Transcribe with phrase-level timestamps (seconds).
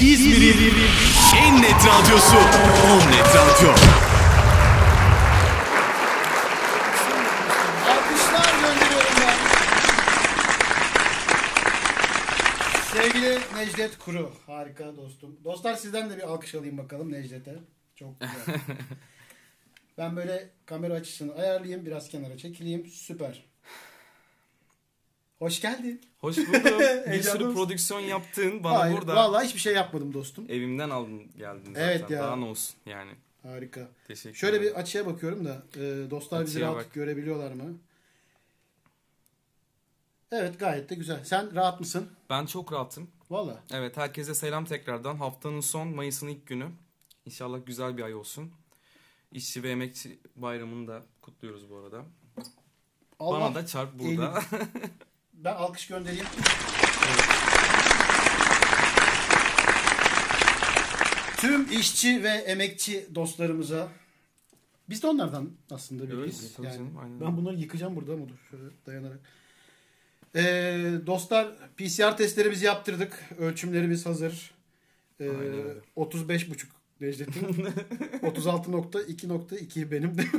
[0.00, 0.74] İzmir'in
[1.36, 2.36] en net radyosu
[2.86, 3.70] On Net Radyo.
[7.88, 9.36] Alkışlar gönderiyorum ben.
[12.82, 14.32] Sevgili Necdet Kuru.
[14.46, 15.38] Harika dostum.
[15.44, 17.54] Dostlar sizden de bir alkış alayım bakalım Necdet'e.
[17.94, 18.34] Çok güzel.
[19.98, 21.86] ben böyle kamera açısını ayarlayayım.
[21.86, 22.86] Biraz kenara çekileyim.
[22.86, 23.49] Süper.
[25.40, 26.00] Hoş geldin.
[26.18, 26.52] Hoş buldum.
[27.12, 28.64] bir sürü prodüksiyon yaptın.
[28.64, 30.44] Bana Hayır, burada vallahi hiçbir şey yapmadım dostum.
[30.48, 31.88] evimden aldın geldin zaten.
[31.88, 32.22] Evet ya.
[32.22, 33.10] Daha ne olsun yani.
[33.42, 33.88] Harika.
[34.08, 34.72] Teşekkür Şöyle ederim.
[34.72, 36.92] bir açıya bakıyorum da e, dostlar bizi Açıya rahat bak.
[36.94, 37.78] görebiliyorlar mı?
[40.32, 41.24] Evet gayet de güzel.
[41.24, 42.10] Sen rahat mısın?
[42.30, 43.10] Ben çok rahatım.
[43.30, 43.62] Valla.
[43.72, 45.16] Evet herkese selam tekrardan.
[45.16, 46.66] Haftanın son Mayıs'ın ilk günü.
[47.26, 48.52] İnşallah güzel bir ay olsun.
[49.32, 52.04] İşçi ve emekçi bayramını da kutluyoruz bu arada.
[53.20, 54.42] Allah Bana da çarp burada.
[55.44, 56.26] Ben alkış göndereyim.
[61.36, 63.88] Tüm işçi ve emekçi dostlarımıza
[64.88, 66.52] biz de onlardan aslında Evet, biriyiz.
[66.56, 67.20] tabii yani aynen.
[67.20, 68.18] ben bunları yıkacağım burada?
[68.18, 69.20] Dur şöyle dayanarak.
[70.34, 73.24] Ee, dostlar PCR testlerimizi yaptırdık.
[73.38, 74.54] Ölçümlerimiz hazır.
[75.20, 75.80] Ee, Aynen öyle.
[75.96, 76.64] 35,5
[77.00, 77.40] Necdet'in.
[78.22, 80.22] 36.2.2 benim de.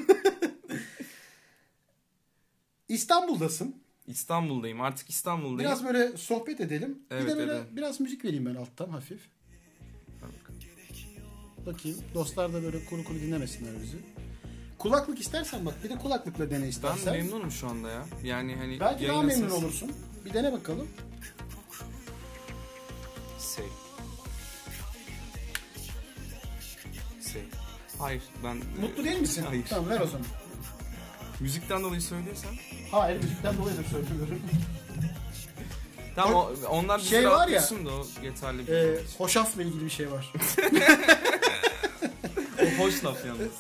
[2.90, 3.76] İstanbul'dasın.
[4.08, 4.82] İstanbul'dayım.
[4.82, 5.60] Artık İstanbul'dayım.
[5.60, 7.00] Biraz böyle sohbet edelim.
[7.12, 7.66] bir Evet, de böyle edelim.
[7.72, 9.22] biraz müzik vereyim ben alttan hafif.
[11.66, 11.98] Bakayım.
[12.14, 13.98] Dostlar da böyle kuru kuru dinlemesinler bizi.
[14.78, 17.14] Kulaklık istersen bak bir de kulaklıkla dene Ben istersen.
[17.18, 18.06] memnunum şu anda ya.
[18.24, 19.92] Yani hani Belki daha memnun ses- olursun.
[20.26, 20.88] Bir dene bakalım.
[23.40, 23.66] Say.
[27.22, 27.42] Say.
[28.00, 28.58] Hayır ben...
[28.82, 29.44] Mutlu değil misin?
[29.48, 29.66] Hayır.
[29.70, 30.28] Tamam ver o zaman.
[31.42, 32.50] Müzikten dolayı söylüyorsan.
[32.92, 34.42] Hayır müzikten dolayı da söylüyorum.
[36.16, 39.90] Tamam o, onlar bizi Şey var ya- da o yeterli bir Ee, hoşafla ilgili bir
[39.90, 40.34] şey var.
[42.62, 43.52] O hoş laf yalnız.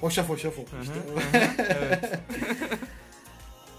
[0.00, 0.60] Hoşaf hoşaf o.
[0.60, 1.20] Hı hı, İşte o.
[1.20, 2.10] hı hı, evet.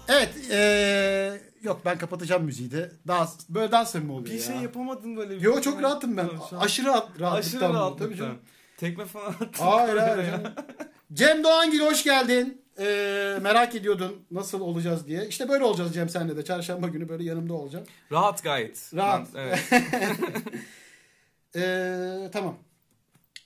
[0.08, 0.30] evet.
[0.50, 2.92] ee, yok ben kapatacağım müziği de.
[3.06, 4.40] Daha, böyle daha samimi oluyor Bir ya.
[4.46, 5.34] şey yapamadın böyle.
[5.34, 6.26] Yo çok rahatım ben.
[6.28, 7.58] Tamam, şu an- Aşırı rahat, Aşırı rahatlıktan.
[7.60, 8.16] Tabii rahatlıktan.
[8.16, 8.38] canım.
[8.76, 9.48] Tekme falan attın.
[9.64, 10.30] Hayır hayır.
[11.12, 12.61] Cem Doğangil hoş geldin.
[12.78, 15.26] Ee, merak ediyordun nasıl olacağız diye.
[15.28, 16.44] İşte böyle olacağız Cem senle de.
[16.44, 17.84] Çarşamba günü böyle yanımda olacağım.
[18.12, 18.90] Rahat gayet.
[18.94, 19.28] Rahat.
[19.34, 19.60] Ben, evet.
[21.56, 22.56] Ee, tamam.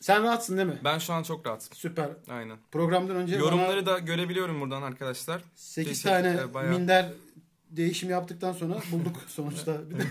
[0.01, 0.79] Sen rahatsın değil mi?
[0.85, 1.69] ben şu an çok rahatım.
[1.75, 2.09] Süper.
[2.31, 2.57] Aynen.
[2.73, 5.43] Programdan önce Yorumları da görebiliyorum buradan arkadaşlar.
[5.55, 7.07] 8 Teşekkür- tane e, bayağı- minder
[7.71, 9.77] değişim yaptıktan sonra bulduk sonuçta.
[9.91, 10.07] Bir de-.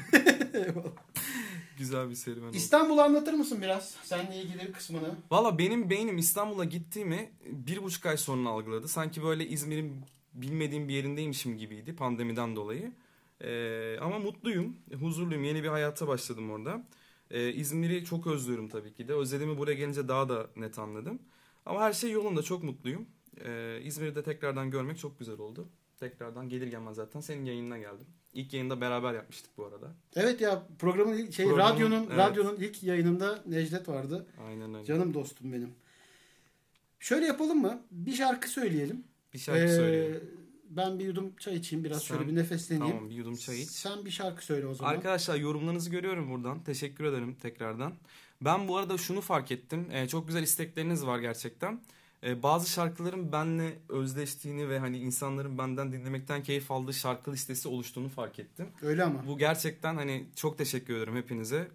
[1.77, 2.57] Güzel bir serüven oldu.
[2.57, 3.95] İstanbul'u anlatır mısın biraz?
[4.03, 5.15] Seninle ilgili kısmını.
[5.31, 8.87] Valla benim beynim İstanbul'a gittiğimi bir buçuk ay sonra algıladı.
[8.87, 10.01] Sanki böyle İzmir'in
[10.33, 12.91] bilmediğim bir yerindeymişim gibiydi pandemiden dolayı.
[13.41, 15.43] Ee, ama mutluyum, huzurluyum.
[15.43, 16.83] Yeni bir hayata başladım orada.
[17.31, 19.13] Ee, İzmir'i çok özlüyorum tabii ki de.
[19.13, 21.19] Özlediğimi buraya gelince daha da net anladım.
[21.65, 23.05] Ama her şey yolunda, çok mutluyum.
[23.45, 25.67] Ee, İzmir'i de tekrardan görmek çok güzel oldu.
[25.99, 28.07] Tekrardan gelir gelmez zaten senin yayınına geldim.
[28.33, 29.93] İlk yayında beraber yapmıştık bu arada.
[30.15, 32.17] Evet ya programın şey Programın- radyonun evet.
[32.17, 34.25] radyonun ilk yayınında Necdet vardı.
[34.47, 34.85] Aynen öyle.
[34.85, 35.69] Canım dostum benim.
[36.99, 37.81] Şöyle yapalım mı?
[37.91, 39.03] Bir şarkı söyleyelim.
[39.33, 40.31] Bir şarkı Ee, söyleyeyim.
[40.69, 42.95] Ben bir yudum çay içeyim biraz Sen- şöyle bir nefesleneyim.
[42.95, 43.69] Tamam bir yudum çay iç.
[43.69, 44.91] Sen bir şarkı söyle o zaman.
[44.93, 46.63] Arkadaşlar yorumlarınızı görüyorum buradan.
[46.63, 47.93] Teşekkür ederim tekrardan.
[48.41, 49.87] Ben bu arada şunu fark ettim.
[49.91, 51.81] Ee, çok güzel istekleriniz var gerçekten.
[52.25, 58.09] Ee, bazı şarkıların benle özleştiğini ve hani insanların benden dinlemekten keyif aldığı şarkı listesi oluştuğunu
[58.09, 58.67] fark ettim.
[58.81, 59.27] Öyle ama.
[59.27, 61.67] Bu gerçekten hani çok teşekkür ederim hepinize.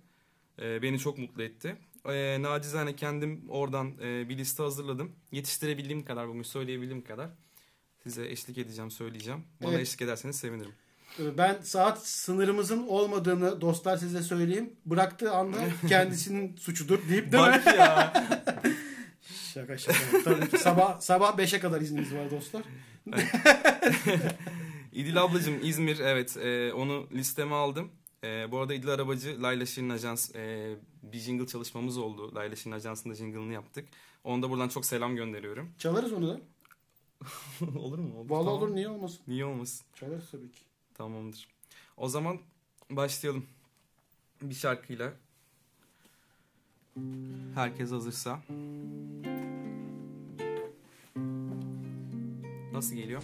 [0.62, 1.76] Ee, beni çok mutlu etti.
[2.08, 5.12] Ee, nacizane kendim oradan e, bir liste hazırladım.
[5.32, 7.28] Yetiştirebildiğim kadar bugün söyleyebildiğim kadar
[8.02, 9.44] size eşlik edeceğim, söyleyeceğim.
[9.62, 9.82] Bana Evet.
[9.82, 10.72] eşlik ederseniz sevinirim.
[11.38, 14.72] Ben saat sınırımızın olmadığını dostlar size söyleyeyim.
[14.86, 15.56] Bıraktığı anda
[15.88, 17.62] kendisinin suçudur deyip değil mi?
[17.66, 18.12] Bak ya.
[19.54, 20.22] Şaka şaka.
[20.24, 22.62] Tabii ki sabah sabah 5'e kadar iznimiz var dostlar.
[24.92, 27.90] İdil ablacığım İzmir evet e, onu listeme aldım.
[28.24, 32.34] E, bu arada İdil Arabacı Layla Şirin Ajans e, bir jingle çalışmamız oldu.
[32.34, 33.88] Layla Şirin Ajansı'nda jingle'ını yaptık.
[34.24, 35.70] Onu da buradan çok selam gönderiyorum.
[35.78, 36.40] Çalarız onu da.
[37.78, 38.18] olur mu?
[38.18, 38.30] Olur.
[38.30, 38.62] Vallahi Tamam.
[38.62, 39.20] olur niye olmasın?
[39.26, 39.86] Niye olmasın?
[39.94, 40.60] Çalarız tabii ki.
[40.94, 41.48] Tamamdır.
[41.96, 42.38] O zaman
[42.90, 43.46] başlayalım.
[44.42, 45.12] Bir şarkıyla.
[47.54, 48.38] Herkes hazırsa.
[52.72, 53.22] Nasıl geliyor?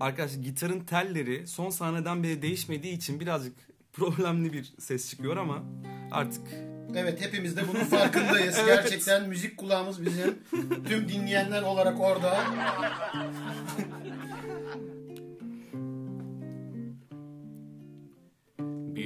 [0.00, 3.54] Arkadaşlar gitarın telleri son sahneden beri değişmediği için birazcık
[3.92, 5.62] problemli bir ses çıkıyor ama
[6.10, 6.42] artık
[6.96, 8.56] Evet hepimiz de bunun farkındayız.
[8.66, 10.38] Gerçekten müzik kulağımız bizim.
[10.88, 12.44] Tüm dinleyenler olarak orada.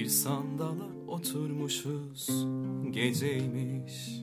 [0.00, 2.29] Bir sandala oturmuşuz.
[2.91, 4.23] Geceymiş.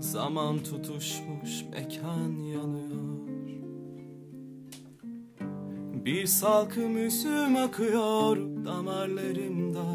[0.00, 3.28] Zaman tutuşmuş mekan yanıyor.
[6.04, 9.86] Bir salkım üzüm akıyor damarlarımda.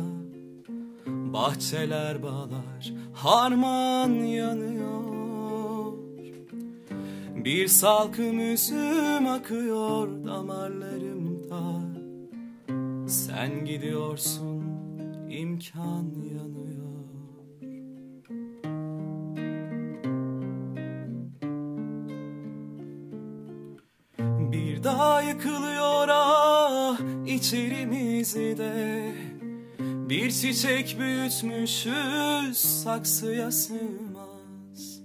[1.07, 5.94] Bahçeler bağlar harman yanıyor.
[7.35, 11.28] Bir salkım üzüm akıyor damarlarımda
[13.09, 14.63] sen gidiyorsun
[15.29, 16.89] imkan yanıyor.
[24.51, 29.13] Bir daha yıkılıyor ah içerimizde
[30.09, 35.01] Bir çiçek büyütmüşüz saksıya sığmaz.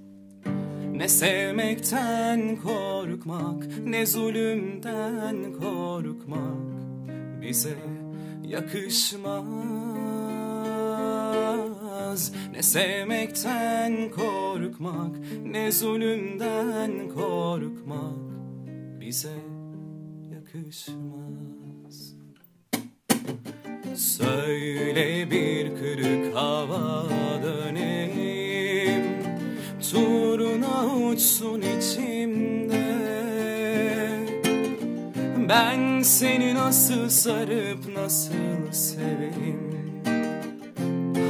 [0.92, 6.74] Ne sevmekten korkmak, ne zulümden korkmak
[7.44, 7.93] bize
[8.54, 9.52] yakışmaz.
[12.52, 18.14] Ne sevmekten korkmak, ne zulümden korkmak
[19.00, 19.38] bize
[20.34, 22.14] yakışmaz.
[23.94, 27.06] Söyle bir kırık hava
[27.42, 29.04] döneyim
[29.90, 32.84] Turuna uçsun içimde
[35.48, 40.02] Ben seni nasıl sarıp nasıl seveyim?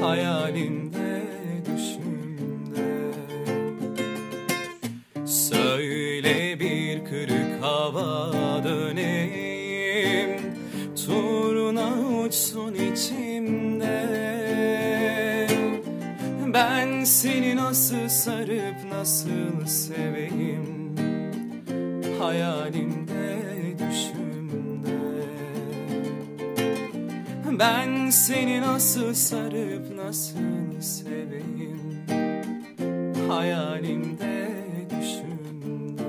[0.03, 1.23] Hayalimde
[1.67, 3.13] düşümde.
[5.27, 10.41] Söyle bir kırık hava döneyim.
[11.07, 14.05] Turuna uçsun içimde.
[16.55, 20.95] Ben seni nasıl sarıp nasıl seveyim?
[22.21, 23.04] Hayalimde
[27.59, 32.07] Ben seni nasıl sarıp nasıl seveyim?
[33.29, 34.51] Hayalimde
[34.91, 36.05] düşümde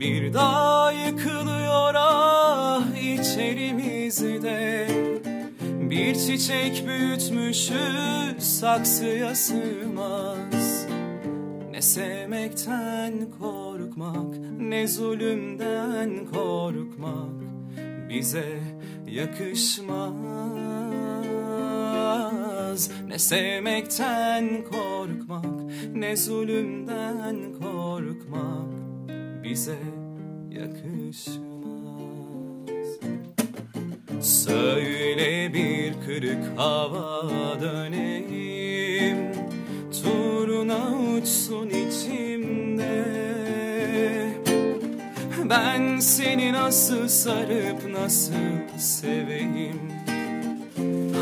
[0.00, 4.88] Bir daha yıkılıyor ah içerimizde.
[5.90, 10.86] Bir çiçek büyütmüşüz saksıya sığmaz.
[11.70, 13.30] Ne sevmekten
[13.94, 17.44] korkmak ne zulümden korkmak
[18.08, 18.60] Bize
[19.06, 19.94] yakışmaz
[23.08, 25.44] Ne sevmekten korkmak
[25.94, 28.74] ne zulümden korkmak
[29.44, 29.78] bize
[30.50, 31.44] yakışmaz.
[34.20, 39.32] Söyle bir kırık hava döneyim,
[39.92, 42.63] turuna uçsun içimde.
[45.50, 49.92] Ben seni nasıl sarıp nasıl seveyim,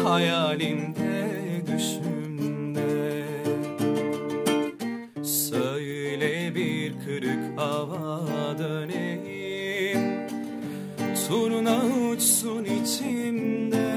[0.04, 1.30] hayalimde
[1.66, 3.24] düşümde.
[5.22, 10.28] Söyle bir kırık hava döneyim.
[11.28, 13.92] Turuna uçsun içimde.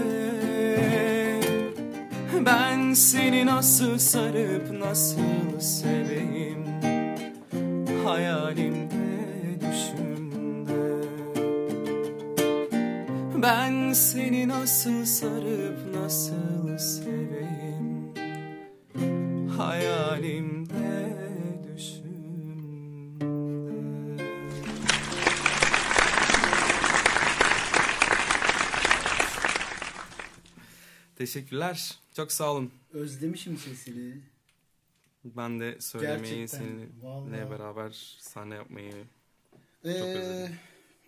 [2.46, 6.66] Ben seni nasıl sarıp nasıl seveyim?
[8.06, 8.96] Hayalimde
[9.60, 10.15] düşümde
[13.46, 18.14] Ben seni nasıl sarıp nasıl seveyim
[19.58, 21.18] Hayalimde
[21.68, 23.26] düşümde
[31.16, 31.98] Teşekkürler.
[32.14, 32.72] Çok sağ olun.
[32.94, 34.14] Özlemişim sesini.
[35.26, 37.52] Ben de söylemeyi Gerçekten, seninle vallahi.
[37.52, 38.94] beraber sahne yapmayı.
[39.84, 40.56] Ee, özledim.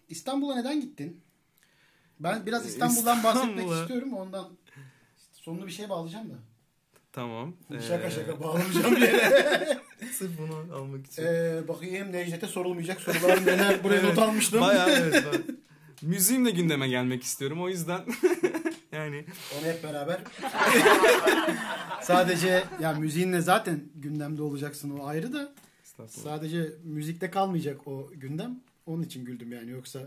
[0.09, 1.21] İstanbul'a neden gittin?
[2.19, 4.13] Ben biraz İstanbul'dan bahsetmek İstanbul'a- istiyorum.
[4.13, 4.49] Ondan
[5.33, 6.33] sonunu bir şeye bağlayacağım da.
[7.11, 7.53] Tamam.
[7.87, 9.79] Şaka Ee, şaka bağlamayacağım bir yere.
[10.13, 11.23] Sırf bunu almak için.
[11.23, 14.61] Ee, bakayım Necdet'e sorulmayacak sorular neler buraya not almıştım.
[14.61, 15.23] Bayağı evet.
[15.33, 15.57] ben-
[16.01, 17.61] Müziğimle gündeme gelmek istiyorum.
[17.61, 18.01] O yüzden
[18.91, 19.25] yani
[19.59, 20.19] Onu hep beraber.
[22.01, 25.53] Sadece ya müziğinle zaten gündemde olacaksın o ayrı da
[26.07, 28.59] sadece müzikte kalmayacak o gündem.
[28.85, 29.99] Onun için güldüm yani yoksa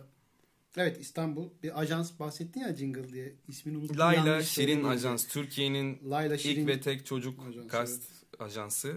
[0.76, 3.98] Evet İstanbul bir ajans bahsettin ya Jingle diye ismini unuttum.
[3.98, 4.84] Layla Şirin.
[4.84, 5.26] Ajans.
[5.28, 8.02] Türkiye'nin Layla Şirin ilk ve tek çocuk Ajansı, kast
[8.38, 8.96] ajansı.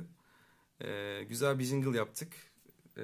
[0.81, 2.33] Ee, güzel bir jingle yaptık.
[2.97, 3.01] Ee,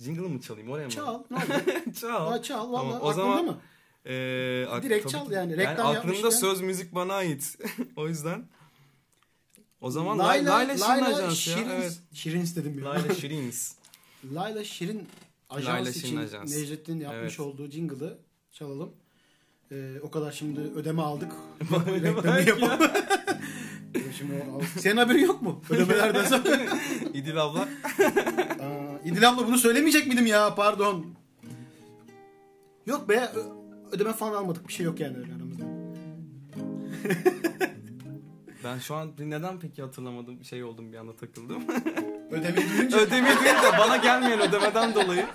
[0.00, 0.90] jingle mı çalayım oraya mı?
[0.90, 1.22] Çal.
[1.30, 2.32] Ne çal.
[2.32, 2.72] Aa, çal.
[2.72, 3.60] Valla Tamam, o zaman- mı?
[4.06, 6.30] Ee, ak- Direkt tabii çal yani, reklam aklımda yapmışken.
[6.30, 7.58] söz müzik bana ait.
[7.96, 8.44] o yüzden.
[9.80, 11.56] O zaman Layla, Layla, Layla Şirin Layla Ajansı ya.
[11.56, 11.98] Şirin, Evet.
[12.12, 12.84] Şirin istedim ya.
[12.90, 13.74] Layla Şirins.
[14.34, 15.08] Layla Şirin
[15.52, 16.56] Ajans Layla için Ajans.
[16.56, 17.40] Necdet'in yapmış Evet.
[17.40, 18.18] olduğu jingle'ı
[18.52, 18.92] çalalım.
[19.72, 21.32] Ee, o kadar şimdi ödeme aldık.
[21.86, 22.38] Reklamı ya.
[22.40, 22.90] yapalım.
[24.18, 24.44] şimdi
[24.78, 25.62] Senin haberin yok mu?
[25.70, 26.58] Ödemelerden sonra.
[27.14, 27.60] İdil abla.
[27.60, 27.68] Aa,
[29.04, 31.06] İdil abla bunu söylemeyecek miydim ya pardon.
[32.86, 33.28] Yok be
[33.92, 35.64] ödeme falan almadık bir şey yok yani öyle aramızda.
[38.64, 41.62] Ben şu an neden peki hatırlamadım şey oldum bir anda takıldım.
[42.30, 45.26] Ödemeyi duyunca Ödeme değil de bana gelmeyen ödemeden dolayı.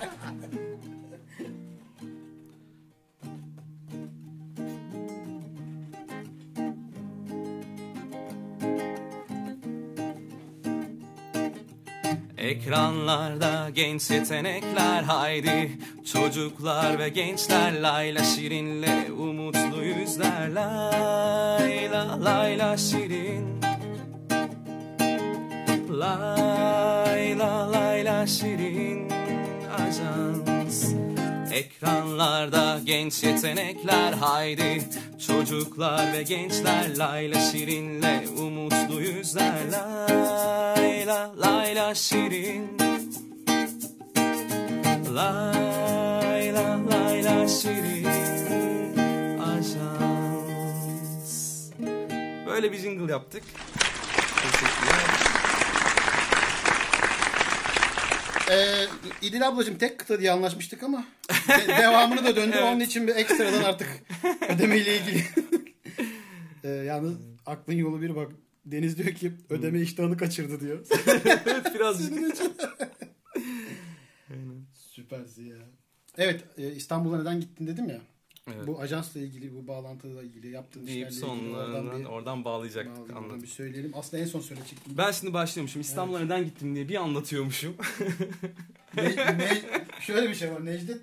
[12.37, 15.71] Ekranlarda genç yetenekler haydi.
[16.13, 20.49] Çocuklar ve gençler Layla Şirin'le umutlu yüzler.
[20.49, 23.61] Layla Layla Şirin.
[25.89, 29.09] Layla Layla Şirin.
[29.77, 30.93] Ajans.
[31.53, 34.83] Ekranlarda genç yetenekler haydi
[35.25, 42.77] Çocuklar ve gençler Layla Şirin'le umutlu yüzler Layla Layla Şirin
[45.15, 48.07] Layla Layla Şirin
[49.39, 50.11] Ajans
[52.47, 53.43] Böyle bir jingle yaptık.
[54.41, 54.96] Teşekkürler.
[58.51, 58.85] Ee,
[59.21, 61.05] İdil ablacığım tek kıta diye anlaşmıştık ama
[61.49, 62.57] de- devamını da döndü.
[62.63, 63.87] Onun için bir ekstradan artık
[64.49, 65.23] ödemeyle ilgili.
[66.63, 67.13] ee, yalnız
[67.45, 68.31] aklın yolu bir bak.
[68.65, 70.85] Deniz diyor ki ödeme iştahını kaçırdı diyor.
[71.75, 72.13] Birazcık.
[74.73, 75.55] Süpersin ya.
[76.17, 78.01] Evet e, İstanbul'a neden gittin dedim ya.
[78.55, 78.67] Evet.
[78.67, 83.15] Bu ajansla ilgili, bu bağlantıyla ilgili yaptığın deyip işlerle ilgili oradan bir, oradan bağlayacaktık oradan
[83.15, 83.41] anladım.
[83.41, 83.91] bir söyleyelim.
[83.95, 84.97] Aslında en son söyleyecektim.
[84.97, 85.81] Ben şimdi başlıyormuşum.
[85.81, 87.75] İstanbul'a neden gittim diye bir anlatıyormuşum.
[88.95, 89.61] Ne, ne,
[90.01, 90.65] şöyle bir şey var.
[90.65, 91.01] Necdet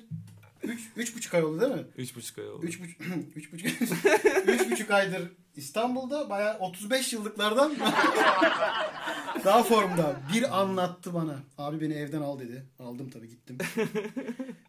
[0.62, 1.84] 3 üç, buçuk ay oldu değil mi?
[1.96, 2.66] Üç buçuk ay oldu.
[2.66, 3.00] Üç buçuk,
[3.36, 3.70] üç buçuk,
[4.46, 7.76] üç buçuk aydır İstanbul'da bayağı 35 yıllıklardan
[9.44, 10.16] daha formda.
[10.34, 11.36] Bir anlattı bana.
[11.58, 12.62] Abi beni evden al dedi.
[12.78, 13.58] Aldım tabii gittim.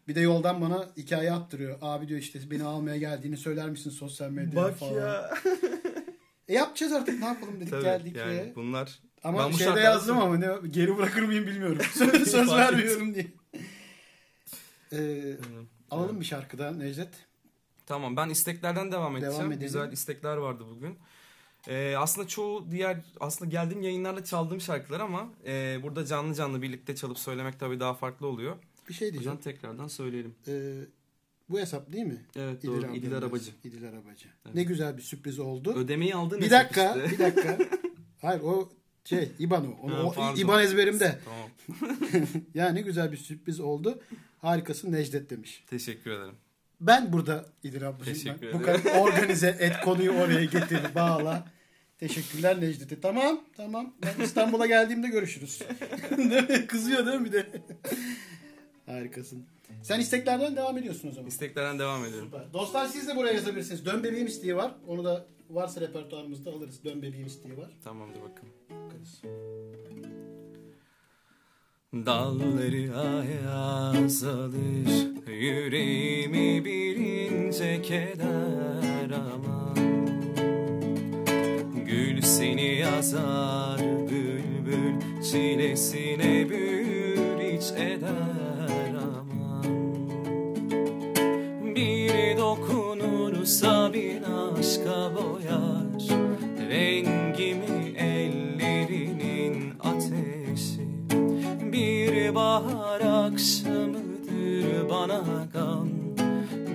[0.08, 1.78] Bir de yoldan bana hikaye attırıyor.
[1.82, 4.92] Abi diyor işte beni almaya geldiğini söyler misin sosyal medyada Bak falan.
[5.00, 5.30] ya.
[6.48, 8.52] E yapacağız artık ne yapalım dedik Tabii geldik yani ve.
[8.56, 11.78] bunlar Ama Ben bu şeyde yazdım ama ne, geri bırakır mıyım bilmiyorum.
[11.94, 13.26] Söz, söz vermiyorum diye.
[14.92, 15.36] Ee,
[15.90, 17.08] alalım bir şarkı daha Necdet.
[17.86, 19.34] Tamam ben isteklerden devam edeceğim.
[19.38, 19.66] Devam edelim.
[19.66, 20.98] Güzel istekler vardı bugün.
[21.68, 26.96] Ee, aslında çoğu diğer aslında geldiğim yayınlarla çaldığım şarkılar ama e, burada canlı canlı birlikte
[26.96, 28.56] çalıp söylemek tabii daha farklı oluyor.
[28.88, 29.56] Bir şey O yüzden diyeceğim.
[29.58, 30.34] tekrardan söyleyelim.
[30.48, 30.74] Ee,
[31.48, 32.26] bu hesap değil mi?
[32.36, 32.94] Evet İdil doğru.
[32.96, 33.50] İdil Arabacı.
[33.64, 34.28] İdil Arabacı.
[34.46, 34.54] Evet.
[34.54, 35.74] Ne güzel bir sürpriz oldu.
[35.74, 37.10] Ödemeyi aldın bir dakika, işte.
[37.10, 37.58] bir dakika.
[38.20, 38.68] Hayır o
[39.04, 39.76] şey İban o.
[39.82, 40.36] Onu, Ha, o.
[40.36, 41.18] İban ezberimde.
[41.24, 41.50] Tamam.
[42.54, 44.00] Ya ne güzel bir sürpriz oldu.
[44.38, 45.64] Harikasın Necdet demiş.
[45.70, 46.34] Teşekkür ederim.
[46.80, 48.14] Ben burada İdil ablacığım.
[48.14, 51.44] Teşekkür Bu kadar organize et konuyu oraya getir bağla.
[51.98, 53.00] Teşekkürler Necdet'e.
[53.00, 53.94] Tamam tamam.
[54.02, 55.62] Ben İstanbul'a geldiğimde görüşürüz.
[56.68, 57.46] Kızıyor değil mi bir de?
[58.86, 59.46] Harikasın.
[59.82, 61.28] Sen isteklerden devam ediyorsun o zaman.
[61.28, 62.28] İsteklerden devam ediyorum.
[62.32, 62.52] Süper.
[62.52, 63.84] Dostlar siz de buraya yazabilirsiniz.
[63.86, 64.74] Dön bebeğim isteği var.
[64.86, 66.84] Onu da varsa repertuarımızda alırız.
[66.84, 67.70] Dön bebeğim isteği var.
[67.84, 68.52] Tamamdır bakalım.
[68.70, 69.22] Bakarız.
[72.04, 79.76] Dalları ayaz alır Yüreğimi bir ince keder aman
[81.86, 89.64] Gül seni yazar bülbül Çilesine bürüç eder aman
[91.76, 96.20] Bir dokunursa bir aşka boyar
[96.70, 97.75] Rengimi
[101.76, 105.88] bir bahar akşamıdır bana gam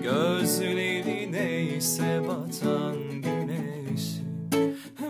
[0.03, 4.03] Gözlerine ise batan güneş.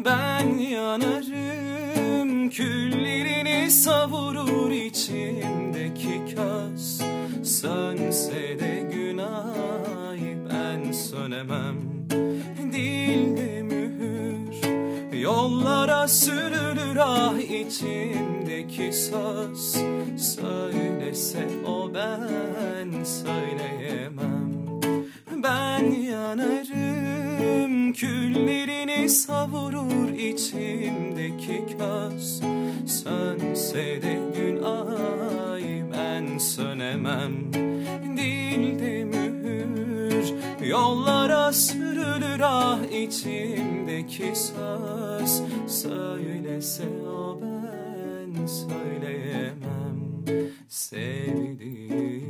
[0.05, 7.01] Ben yanarım küllerini savurur içimdeki köz.
[7.43, 9.81] Sönse de günah
[10.49, 11.75] ben sönemem.
[12.73, 13.50] Dilde
[15.21, 19.77] Yollara sürülür ah içimdeki söz.
[20.17, 24.51] Söylese o ben söyleyemem.
[25.43, 32.41] Ben yanarım küllerini savurur içimdeki köz.
[32.87, 37.53] Sönse de gün ay ben sönemem.
[38.17, 40.33] Dilde mühür
[40.65, 42.79] Yollara sürülür ah
[44.11, 50.25] içimdeki söz Söylese o ben söyleyemem
[50.69, 52.21] Sevdiğimi.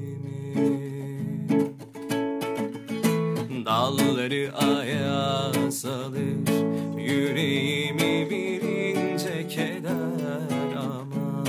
[3.66, 6.50] Dalları ayaz alır
[6.98, 11.46] Yüreğimi bir ince keder aman.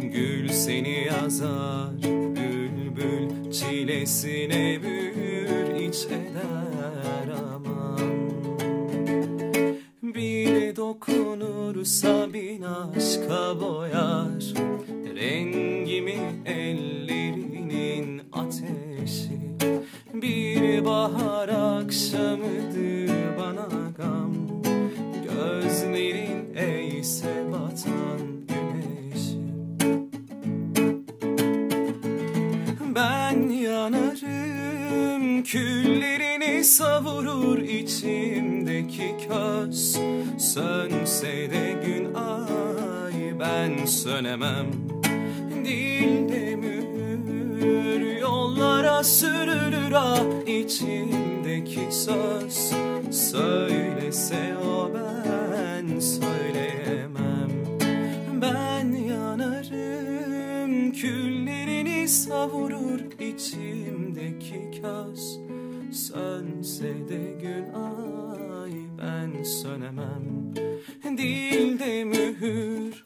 [0.00, 4.95] Gül seni yazar Bülbül çilesine büyür
[10.16, 14.54] Bir dokunursa bin aşka boyar.
[15.16, 19.40] Rengimi ellerinin ateşi.
[20.14, 24.32] Bir bahar akşamıdır bana gam.
[25.24, 28.35] Gözlerin eğse batan
[35.42, 39.98] küllerini savurur içimdeki köz.
[40.38, 44.66] Sönse de gün ay ben sönemem.
[45.64, 52.72] Dilde mühür yollara sürülür ah içimdeki söz.
[53.10, 57.50] Söylese o ben söyleyemem.
[58.42, 60.92] Ben yanarım
[62.08, 65.38] savurur içimdeki köz
[65.92, 70.54] Sönse de gün ay ben sönemem.
[71.04, 73.02] Dilde mühür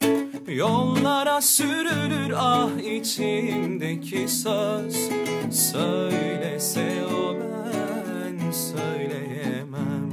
[0.47, 5.09] yollara sürülür ah içimdeki söz
[5.51, 10.09] Söylese o ben söyleyemem.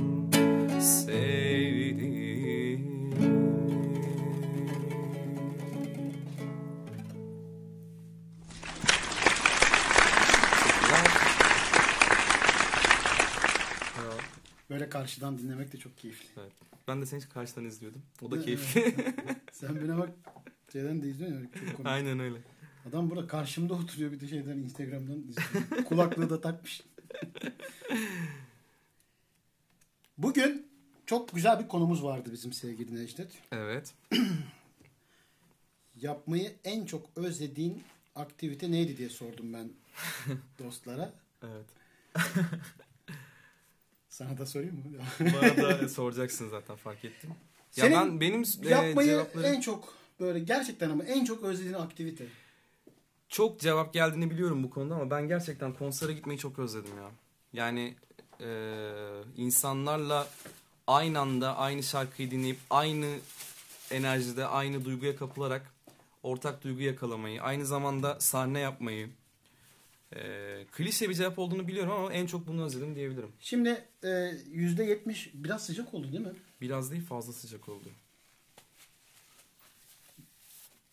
[0.80, 1.57] Sevdiğim
[14.78, 16.28] Böyle karşıdan dinlemek de çok keyifli.
[16.40, 16.52] Evet.
[16.88, 18.02] Ben de seni karşıdan izliyordum.
[18.22, 18.44] O da Evet.
[18.44, 18.94] keyifli.
[19.52, 20.10] Sen beni bak
[20.72, 21.48] şeyden de izliyorsun ya.
[21.52, 21.86] çok komik.
[21.86, 22.38] Aynen öyle.
[22.88, 25.84] Adam burada karşımda oturuyor bir de şeyden Instagram'dan izliyor.
[25.88, 26.82] Kulaklığı da takmış.
[30.18, 30.66] Bugün
[31.06, 33.30] çok güzel bir konumuz vardı bizim sevgili Necdet.
[33.52, 33.94] Evet.
[36.00, 37.82] Yapmayı en çok özlediğin
[38.14, 39.70] aktivite neydi diye sordum ben
[40.58, 41.12] dostlara.
[41.42, 41.66] Evet.
[44.18, 44.82] Sana da sorayım mı?
[45.20, 47.30] Bana da soracaksın zaten fark ettim.
[47.76, 51.74] Ya Senin ben benim e, Yapmayı cevaplarım en çok böyle gerçekten ama en çok özlediğin
[51.74, 52.26] aktivite.
[53.28, 57.10] çok cevap geldiğini biliyorum bu konuda ama ben gerçekten konsere gitmeyi çok özledim ya.
[57.52, 57.94] Yani
[58.40, 58.48] e,
[59.36, 60.28] insanlarla
[60.86, 63.18] aynı anda aynı şarkıyı dinleyip aynı
[63.90, 65.72] enerjide aynı duyguya kapılarak
[66.22, 69.10] ortak duygu yakalamayı, aynı zamanda sahne yapmayı.
[70.16, 70.20] E,
[70.72, 73.32] klişe bir cevap olduğunu biliyorum ama en çok bunu özledim diyebilirim.
[73.40, 76.32] Şimdi e, yüzde yetmiş biraz sıcak oldu değil mi?
[76.60, 77.88] Biraz değil fazla sıcak oldu.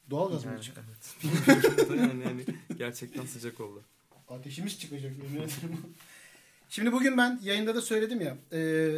[0.09, 0.81] Doğalgaz mı Yani, çıktı?
[0.87, 1.33] evet.
[1.89, 2.45] yani, yani
[2.77, 3.83] gerçekten sıcak oldu.
[4.29, 5.11] Ateşimiz çıkacak.
[6.69, 8.37] Şimdi bugün ben yayında da söyledim ya.
[8.51, 8.91] e,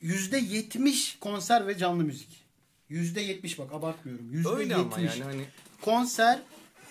[0.00, 2.28] Yüzde yetmiş konser ve canlı müzik.
[2.88, 4.32] Yüzde yetmiş bak abartmıyorum.
[4.32, 5.18] Yüzde Öyle ama yetmiş.
[5.20, 5.44] yani hani
[5.82, 6.42] Konser,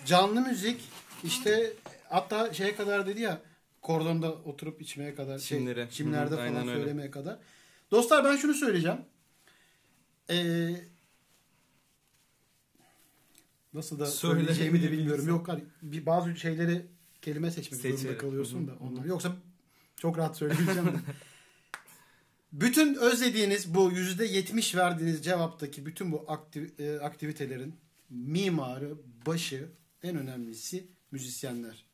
[0.05, 0.81] canlı müzik
[1.23, 1.73] işte
[2.09, 3.41] hatta şeye kadar dedi ya
[3.81, 5.81] kordonda oturup içmeye kadar Çimlere.
[5.83, 6.79] şey, çimlerde Hı falan aynen öyle.
[6.79, 7.39] söylemeye kadar.
[7.91, 8.97] Dostlar ben şunu söyleyeceğim.
[10.29, 10.69] Ee,
[13.73, 14.35] nasıl da Söyle.
[14.39, 15.27] söyleyeceğimi de bilmiyorum.
[15.27, 16.85] Yok hani bir bazı şeyleri
[17.21, 18.17] kelime seçmek zorunda Seçelim.
[18.17, 19.05] kalıyorsun da onlar.
[19.05, 19.31] Yoksa
[19.97, 20.91] çok rahat söyleyeceğim de.
[22.51, 27.75] Bütün özlediğiniz bu yüzde yetmiş verdiğiniz cevaptaki bütün bu aktiv- e, aktivitelerin
[28.09, 29.69] mimarı, başı,
[30.03, 31.85] en önemlisi müzisyenler.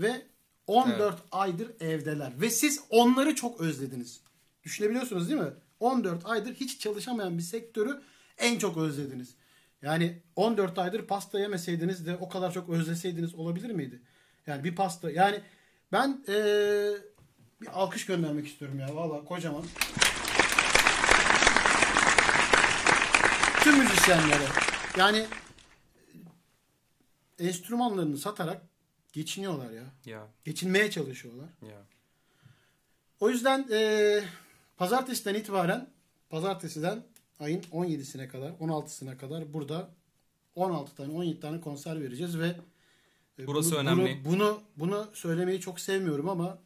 [0.00, 0.26] Ve
[0.66, 2.32] 14 aydır evdeler.
[2.40, 4.20] Ve siz onları çok özlediniz.
[4.62, 5.52] Düşünebiliyorsunuz değil mi?
[5.80, 8.02] 14 aydır hiç çalışamayan bir sektörü
[8.38, 9.34] en çok özlediniz.
[9.82, 14.02] Yani 14 aydır pasta yemeseydiniz de o kadar çok özleseydiniz olabilir miydi?
[14.46, 15.10] Yani bir pasta.
[15.10, 15.40] Yani
[15.92, 16.92] ben eee,
[17.60, 18.96] bir alkış göndermek istiyorum ya.
[18.96, 19.64] Valla kocaman.
[23.62, 24.44] Tüm müzisyenlere.
[24.96, 25.26] Yani
[27.38, 28.62] enstrümanlarını satarak
[29.12, 29.84] geçiniyorlar ya.
[30.04, 31.48] ya Geçinmeye çalışıyorlar.
[31.62, 31.82] ya.
[33.20, 34.24] O yüzden eee
[34.76, 35.90] pazartesiden itibaren
[36.30, 37.02] pazartesiden
[37.40, 39.90] ayın 17'sine kadar 16'sına kadar burada
[40.54, 42.56] 16 tane 17 tane konser vereceğiz ve
[43.38, 44.24] e, Burası bunu, önemli.
[44.24, 46.58] Bunu, bunu, bunu söylemeyi çok sevmiyorum ama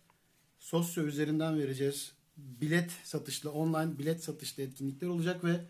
[0.59, 2.13] sosyo üzerinden vereceğiz.
[2.37, 5.61] Bilet satışlı online bilet satışlı etkinlikler olacak ve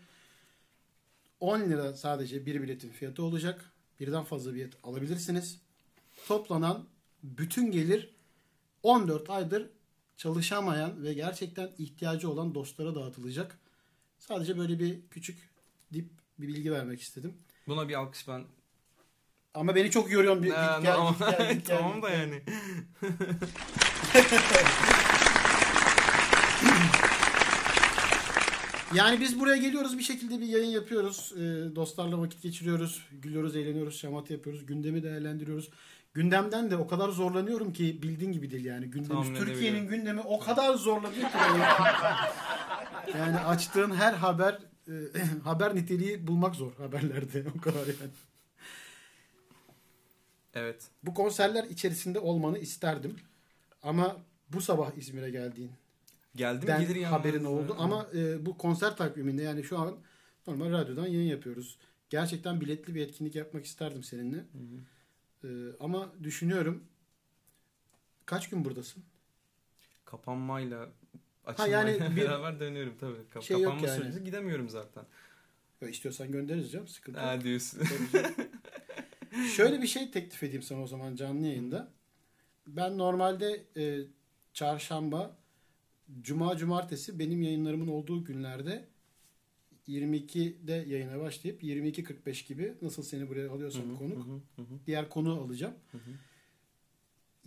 [1.39, 3.71] 10 lira sadece bir biletin fiyatı olacak.
[3.99, 5.59] birden fazla bilet alabilirsiniz.
[6.27, 6.85] Toplanan
[7.23, 8.15] bütün gelir
[8.83, 9.69] 14 aydır
[10.17, 13.59] çalışamayan ve gerçekten ihtiyacı olan dostlara dağıtılacak.
[14.19, 15.49] Sadece böyle bir küçük
[15.93, 16.09] dip
[16.39, 17.33] bir bilgi vermek istedim.
[17.67, 18.43] Buna bir alkış ben.
[19.53, 20.43] Ama beni çok yoruyorsun.
[20.43, 22.41] Bir, Ee, git gel, tamam, git gel, git gel, tamam da yani.
[28.95, 31.33] Yani biz buraya geliyoruz bir şekilde bir yayın yapıyoruz.
[31.37, 33.07] Ee, dostlarla vakit geçiriyoruz.
[33.11, 34.65] Gülüyoruz, eğleniyoruz, şamata yapıyoruz.
[34.65, 35.69] Gündemi değerlendiriyoruz.
[36.13, 38.85] Gündemden de o kadar zorlanıyorum ki bildiğin gibi değil yani.
[38.85, 41.21] Gündemimiz, Tahmin Türkiye'nin gündemi o kadar zorladı ki.
[43.17, 44.93] yani açtığın her haber e,
[45.43, 47.45] haber niteliği bulmak zor haberlerde.
[47.57, 48.11] O kadar yani.
[50.53, 50.87] Evet.
[51.03, 53.15] Bu konserler içerisinde olmanı isterdim.
[53.83, 54.17] Ama
[54.49, 55.71] bu sabah İzmir'e geldiğin
[56.35, 57.05] Geldim den gelir yani.
[57.05, 57.75] haberin oldu.
[57.79, 59.95] Ama e, bu konser takviminde yani şu an
[60.47, 61.77] normal radyodan yayın yapıyoruz.
[62.09, 64.45] Gerçekten biletli bir etkinlik yapmak isterdim seninle.
[65.43, 65.47] E,
[65.79, 66.83] ama düşünüyorum
[68.25, 69.03] kaç gün buradasın?
[70.05, 70.89] Kapanmayla yani
[71.45, 73.29] açılmayla bir- beraber dönüyorum tabii.
[73.29, 73.97] Kap- Şey kapanma yani.
[74.03, 75.05] süreci gidemiyorum zaten.
[75.81, 77.27] Ya istiyorsan göndeririz canım sıkıntı yok.
[77.27, 77.81] Ha diyorsun.
[79.55, 81.91] Şöyle bir şey teklif edeyim sana o zaman canlı yayında.
[82.67, 83.99] Ben normalde e,
[84.53, 85.37] çarşamba,
[86.21, 88.87] cuma, cumartesi benim yayınlarımın olduğu günlerde
[89.87, 94.27] 22'de yayına başlayıp 22.45 gibi nasıl seni buraya alıyorsam konuk
[94.87, 95.73] diğer konu alacağım.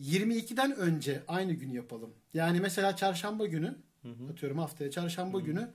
[0.00, 2.10] 22'den önce aynı gün yapalım.
[2.34, 3.76] Yani mesela çarşamba günü
[4.32, 5.68] atıyorum haftaya çarşamba günü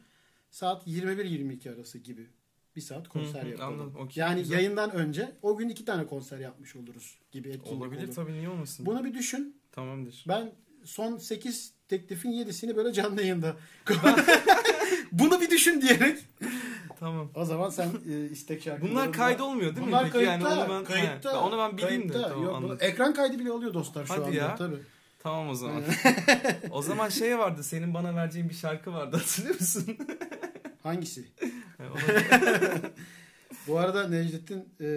[0.52, 2.28] saat 21-22 arası gibi
[2.76, 3.74] bir saat konser Hı hı, yapalım.
[3.82, 3.96] anladım.
[4.02, 4.56] Okey, yani güzel.
[4.56, 8.16] yayından önce o gün iki tane konser yapmış oluruz gibi etkinlik Olabilir olur.
[8.16, 8.86] tabii niye olmasın.
[8.86, 9.58] Bunu bir düşün.
[9.72, 10.26] Tamamdır.
[10.28, 10.52] Ben
[10.84, 13.56] son 8 teklifin 7'sini böyle canlı yayında
[15.12, 16.18] bunu bir düşün diyerek
[17.00, 17.32] Tamam.
[17.36, 19.92] o zaman sen e, istek şarkılarında Bunlar kaydı olmuyor değil mi?
[19.92, 22.30] Bunlar Peki kayıtta, yani onu ben kayıtta, he, onu ben bileyim de kayıtta.
[22.30, 22.78] tamam Yok, anladım.
[22.82, 24.56] ekran kaydı bile alıyor dostlar şu Hadi anda ya.
[24.56, 24.76] tabii.
[25.24, 25.84] Tamam o zaman.
[26.72, 29.98] o zaman şey vardı senin bana vereceğin bir şarkı vardı hatırlıyor musun?
[30.84, 31.26] Hangisi?
[33.68, 34.90] Bu arada Necdet'in e,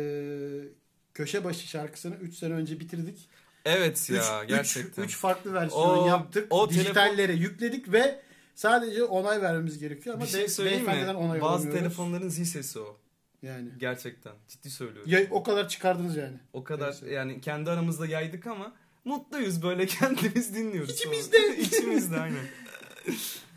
[1.14, 3.29] köşe başı şarkısını 3 sene önce bitirdik.
[3.64, 5.03] evet ya 3 gerçekten.
[5.03, 6.46] 3 farklı versiyon O- yaptık.
[6.50, 8.20] o Dijitallere yükledik ve
[8.54, 11.20] sadece onay vermemiz gerekiyor ama bir şey söyleyeyim beyefendiden mi?
[11.22, 12.96] onay Bazı telefonların zil sesi o.
[13.42, 14.32] yani Gerçekten.
[14.48, 15.10] Ciddi söylüyorum.
[15.10, 16.36] ya, o kadar çıkardınız yani.
[16.52, 17.10] o kadar Neyse.
[17.10, 18.72] yani kendi aramızda yaydık ama
[19.04, 20.90] mutluyuz böyle kendimiz dinliyoruz.
[20.90, 21.56] İçimizde.
[21.58, 22.44] İçimizde aynen.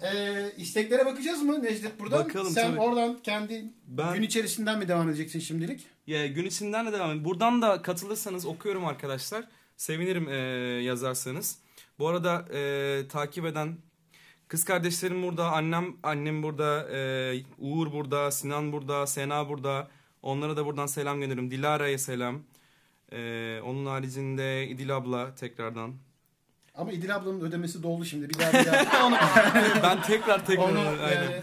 [0.02, 2.26] Ee, isteklere bakacağız mı Necdet buradan?
[2.26, 2.80] Bakalım, Sen tabii.
[2.80, 5.88] oradan kendi Ben gün içerisinden mi devam edeceksin şimdilik?
[6.08, 7.26] Ya gün içinden de devam edin.
[7.26, 9.44] Buradan da katılırsanız okuyorum arkadaşlar.
[9.78, 10.36] Sevinirim e,
[10.84, 11.58] yazarsanız.
[12.00, 13.78] Bu arada e, takip eden
[14.48, 17.00] kız kardeşlerim burada, annem annem burada, e,
[17.60, 19.88] Uğur burada, Sinan burada, Sena burada.
[20.22, 21.52] Onlara da buradan selam gönderiyorum.
[21.52, 22.42] Dilara'ya selam.
[23.12, 25.94] E, onun haricinde İdil abla tekrardan.
[26.76, 28.30] Ama İdil ablanın ödemesi doldu şimdi.
[28.30, 29.84] Bir daha bir daha.
[29.84, 31.22] ben tekrar tekrar Onu aynen.
[31.32, 31.42] yani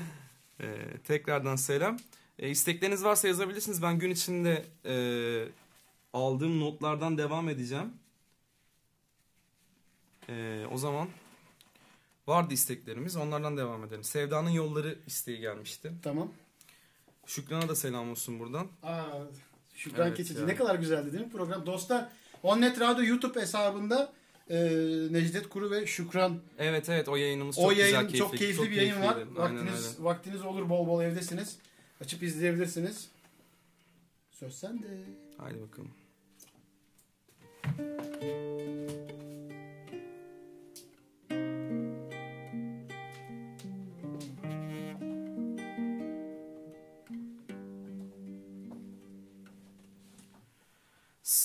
[0.61, 1.97] Ee, tekrardan selam.
[2.39, 3.83] Ee, istekleriniz varsa yazabilirsiniz.
[3.83, 4.95] Ben gün içinde e,
[6.13, 7.93] aldığım notlardan devam edeceğim.
[10.29, 11.09] Ee, o zaman
[12.27, 13.17] vardı isteklerimiz.
[13.17, 14.05] Onlardan devam edelim.
[14.05, 15.93] Sevda'nın yolları isteği gelmişti.
[16.03, 16.33] tamam.
[17.27, 18.67] Şükran'a da selam olsun buradan.
[18.83, 19.03] Aa,
[19.75, 20.41] Şükran Evet Keçici.
[20.41, 20.47] ya.
[20.47, 21.67] Ne kadar güzeldi değil mi program?
[21.67, 22.09] Dostlar
[22.43, 24.13] Onnet Radyo YouTube hesabında
[24.51, 24.57] e,
[25.11, 28.19] Necdet Kuru ve Şükran Evet evet o yayınımız çok o güzel, yayın keyifli.
[28.19, 29.15] çok keyifli bir yayın var.
[29.15, 29.41] keyifliydi.
[29.41, 30.05] Aynen Vaktiniz öyle.
[30.05, 31.57] vaktiniz olur bol bol evdesiniz.
[32.01, 33.09] Açıp izleyebilirsiniz.
[34.31, 34.87] Söz sende.
[35.39, 35.91] Haydi bakalım.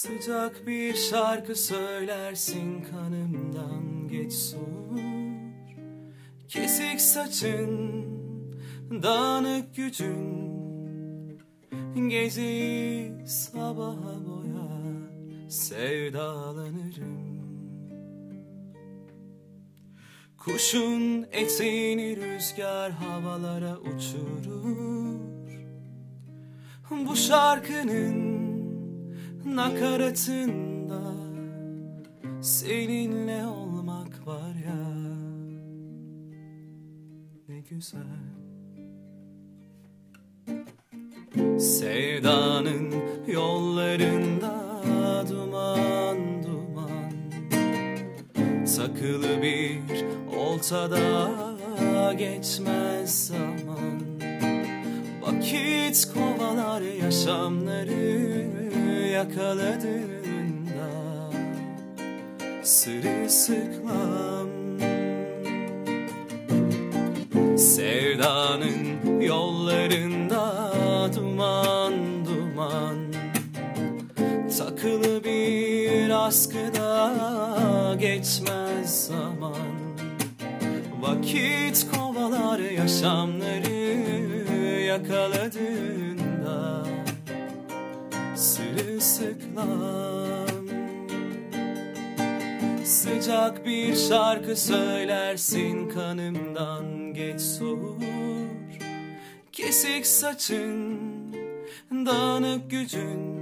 [0.10, 5.00] Sıcak bir şarkı söylersin kanımdan geç soğur
[6.48, 8.06] Kesik saçın,
[9.04, 10.50] dağınık gücün
[12.10, 17.30] Geceyi sabaha boyar sevdalanırım.
[20.38, 25.20] Kuşun eteğini rüzgar havalara uçurur.
[26.92, 28.39] Bu şarkının
[29.46, 31.30] nakaratında
[32.42, 34.90] Seninle olmak var ya.
[37.48, 38.02] Ne güzel.
[41.60, 42.94] Sevdanın
[43.28, 44.54] yollarında
[45.30, 47.14] duman duman
[48.76, 49.80] Takılı bir
[50.38, 51.30] oltada
[52.18, 54.02] geçmez zaman.
[55.22, 58.59] Vakit kovalar yaşamları
[59.10, 60.90] yakaladığında
[62.64, 64.50] Sırılsıklam
[67.58, 70.72] Sevdanın yollarında
[71.16, 71.94] duman
[72.26, 72.98] duman
[74.58, 77.16] Takılı bir askıda
[78.00, 79.70] geçmez zaman.
[81.02, 83.80] Vakit kovalar yaşamları
[84.82, 86.09] yakaladığında
[88.78, 90.68] Sırılsıklam
[92.86, 98.00] Sıcak bir şarkı söylersin kanımdan geç soğur.
[99.52, 101.00] Kesik saçın,
[101.92, 103.40] dağınık gücün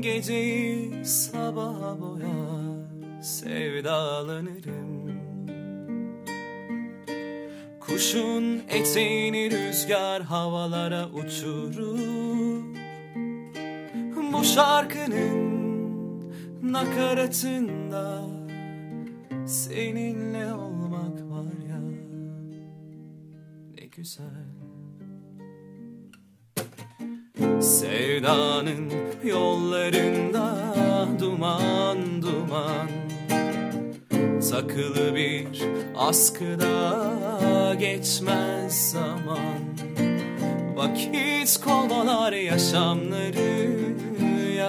[0.00, 5.12] Geceyi sabaha boyar sevdalanırım.
[7.80, 12.77] Kuşun eteğini rüzgar havalara uçurur
[14.32, 15.48] Bu şarkının
[16.62, 18.20] nakaratında
[19.46, 21.80] Seninle olmak var ya
[23.74, 24.48] ne güzel.
[27.60, 28.92] Sevdanın
[29.24, 30.64] yollarında
[31.20, 32.88] duman duman
[34.50, 35.46] Takılı bir
[35.96, 39.58] askıda geçmez zaman.
[40.76, 43.77] Vakit kovalar yaşamları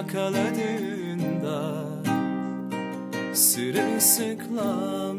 [0.00, 1.74] yakaladığında
[3.34, 5.16] Sırılsıklam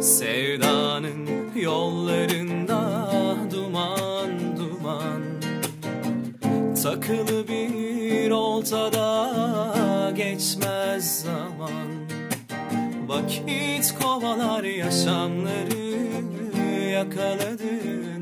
[0.00, 3.10] Sevdanın yollarında
[3.52, 5.22] duman duman
[6.82, 9.32] Takılı bir oltada
[10.16, 11.86] geçmez zaman.
[13.08, 15.96] Vakit kovalar yaşamları
[16.90, 18.15] yakaladığında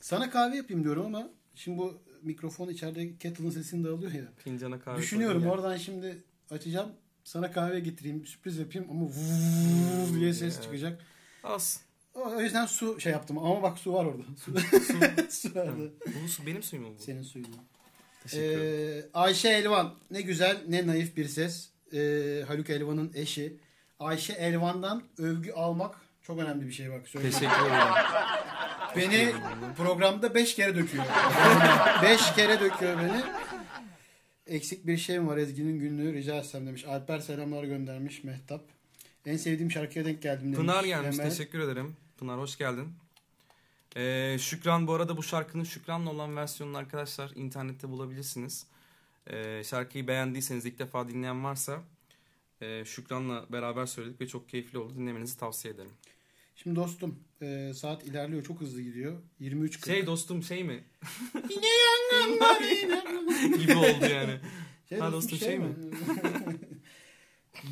[0.00, 4.24] Sana kahve yapayım diyorum ama şimdi bu mikrofon içeride kettle'ın sesini de alıyor ya.
[4.36, 5.50] Fincana kahve Düşünüyorum ya.
[5.50, 6.90] oradan şimdi açacağım.
[7.24, 10.62] Sana kahve getireyim, sürpriz yapayım ama vuuu diye ses Evet.
[10.62, 11.04] çıkacak.
[11.44, 11.80] Az.
[12.14, 14.22] O o yüzden su şey yaptım ama bak su var orada.
[14.44, 14.52] Su,
[15.30, 15.92] su vardı.
[16.24, 17.02] Bu su benim suyum mu bu?
[17.02, 17.46] Senin suyun.
[18.22, 19.04] Teşekkür ederim.
[19.04, 21.68] Ee, Ayşe Elvan ne güzel ne naif bir ses.
[21.92, 23.56] Ee, Haluk Elvan'ın eşi.
[23.98, 27.08] Ayşe Elvan'dan övgü almak çok önemli bir şey bak.
[27.08, 27.34] söyleyeyim.
[27.38, 27.94] Teşekkür ederim.
[28.96, 29.32] Beni
[29.76, 31.04] programda 5 kere döküyor.
[32.02, 33.22] 5 kere döküyor beni.
[34.46, 36.84] Eksik bir şey mi var Ezgi'nin günlüğü rica etsem demiş.
[36.84, 38.60] Alper selamlar göndermiş Mehtap.
[39.26, 40.58] En sevdiğim şarkıya denk geldim demiş.
[40.58, 41.18] Pınar gelmiş.
[41.18, 41.30] Emel.
[41.30, 41.96] Teşekkür ederim.
[42.18, 42.92] Pınar hoş geldin.
[43.96, 48.66] Ee, Şükran bu arada bu şarkının Şükran'la olan versiyonunu arkadaşlar internette bulabilirsiniz.
[49.30, 51.80] Ee, şarkıyı beğendiyseniz ilk defa dinleyen varsa
[52.60, 54.94] e, Şükran'la beraber söyledik ve çok keyifli oldu.
[54.96, 55.90] Dinlemenizi tavsiye ederim.
[56.56, 59.18] Şimdi dostum e, saat ilerliyor çok hızlı gidiyor.
[59.40, 59.86] 23.40.
[59.86, 60.84] Şey dostum şey mi?
[63.58, 64.40] Gibi oldu yani.
[64.88, 65.72] Şey Ha, dostum, şey şey mi?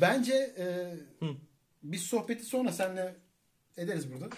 [0.01, 0.65] Bence e,
[1.25, 1.29] Hı.
[1.83, 3.15] biz sohbeti sonra seninle
[3.77, 4.29] ederiz burada.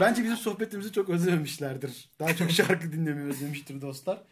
[0.00, 2.10] Bence bizim sohbetimizi çok özlememişlerdir.
[2.20, 4.22] Daha çok şarkı dinlemeyi özlemiştir dostlar.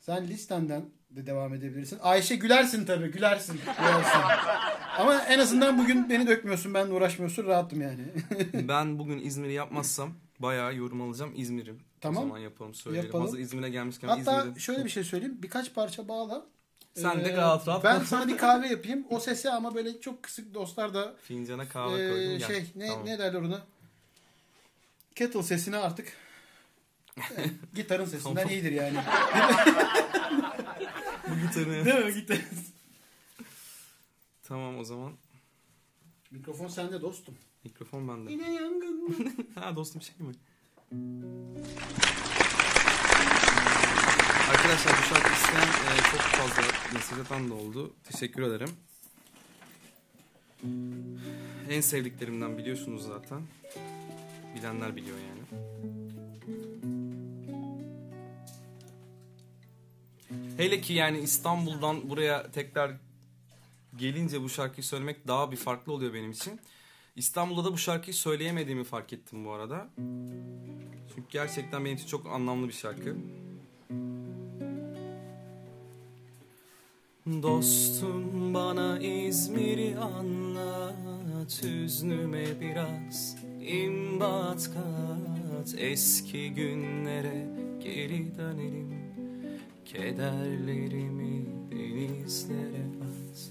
[0.00, 1.98] Sen listenden de devam edebilirsin.
[2.02, 3.10] Ayşe gülersin tabii.
[3.10, 3.60] Gülersin.
[3.78, 4.18] gülersin.
[4.98, 6.74] Ama en azından bugün beni dökmüyorsun.
[6.74, 7.46] Benle uğraşmıyorsun.
[7.46, 8.02] Rahatım yani.
[8.68, 11.74] Ben bugün İzmir'i yapmazsam bayağı yorum alacağım İzmir'i.
[12.00, 12.24] Tamam.
[12.24, 13.06] O zaman yapalım söyleyelim.
[13.06, 13.24] Yapalım.
[13.24, 14.60] Hazır İzmir'e gelmişken Hatta İzmir'i.
[14.60, 15.38] şöyle bir şey söyleyeyim.
[15.42, 16.46] Birkaç parça bağla.
[16.94, 19.06] Sen de Ee, rahat rahat Ben sana bir kahve yapayım.
[19.10, 22.38] O sesi ama böyle çok kısık dostlar da Fincana kahve ee, koydum.
[22.38, 22.46] Gel.
[22.46, 23.06] şey ne Tamam.
[23.06, 23.62] ne derler ona?
[25.14, 26.12] Kettle sesini artık
[27.18, 27.22] e,
[27.74, 28.50] gitarın sesinden Tamam.
[28.50, 28.98] iyidir yani.
[31.30, 31.84] Bu gitarı.
[31.84, 32.38] Değil mi gitar?
[34.42, 35.12] tamam o zaman.
[36.30, 37.34] Mikrofon sende dostum.
[37.64, 38.32] Mikrofon bende.
[38.32, 39.14] Yine yangın mı?
[39.54, 40.34] ha dostum şey mi?
[44.64, 47.92] Arkadaşlar bu şarkı isteyen e, çok fazla mesaj atan da oldu.
[48.04, 48.68] Teşekkür ederim.
[51.70, 53.42] En sevdiklerimden biliyorsunuz zaten.
[54.56, 55.42] Bilenler biliyor yani.
[60.56, 62.92] Hele ki yani İstanbul'dan buraya tekrar
[63.96, 66.60] gelince bu şarkıyı söylemek daha bir farklı oluyor benim için.
[67.16, 69.88] İstanbul'da da bu şarkıyı söyleyemediğimi fark ettim bu arada.
[71.14, 73.16] Çünkü gerçekten benim için çok anlamlı bir şarkı.
[77.42, 81.62] Dostum bana İzmir'i anlat.
[81.62, 85.74] Hüznüme biraz imbat kat.
[85.78, 87.46] Eski günlere
[87.84, 88.94] geri dönelim.
[89.84, 93.50] Kederlerimi denizlere at.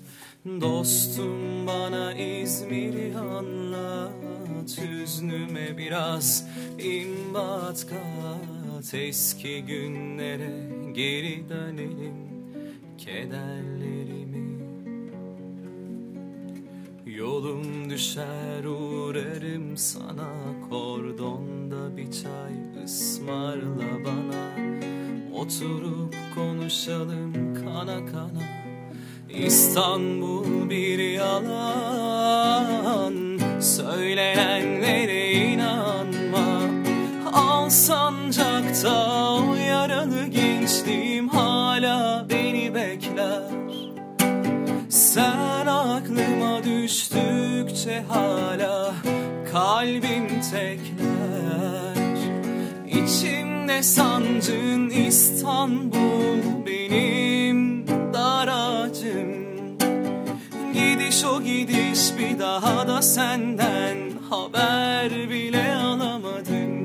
[0.61, 4.77] Dostum bana İzmir'i anlat.
[4.81, 6.47] Hüznüme biraz
[6.79, 8.93] imbat kat.
[8.93, 12.32] Eski günlere geri dönelim
[12.97, 14.63] Kederlerimi.
[17.05, 20.29] Yolum düşer uğrarım sana.
[20.69, 24.53] Kordonda bir çay ısmarla bana.
[25.33, 28.43] Oturup konuşalım kana kana.
[29.29, 32.53] İstanbul bir yalan.
[33.59, 36.61] Söylenenlere inanma.
[37.33, 39.32] Al sancakta
[45.13, 48.93] sen aklıma düştükçe hala
[49.51, 52.17] kalbim tekler.
[52.87, 59.33] İçimde sancın İstanbul benim daracım
[60.73, 63.97] Gidiş o gidiş bir daha da senden
[64.29, 66.83] haber bile alamadım.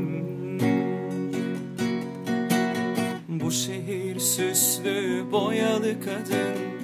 [3.28, 6.77] Bu şehir süslü boyalı kadın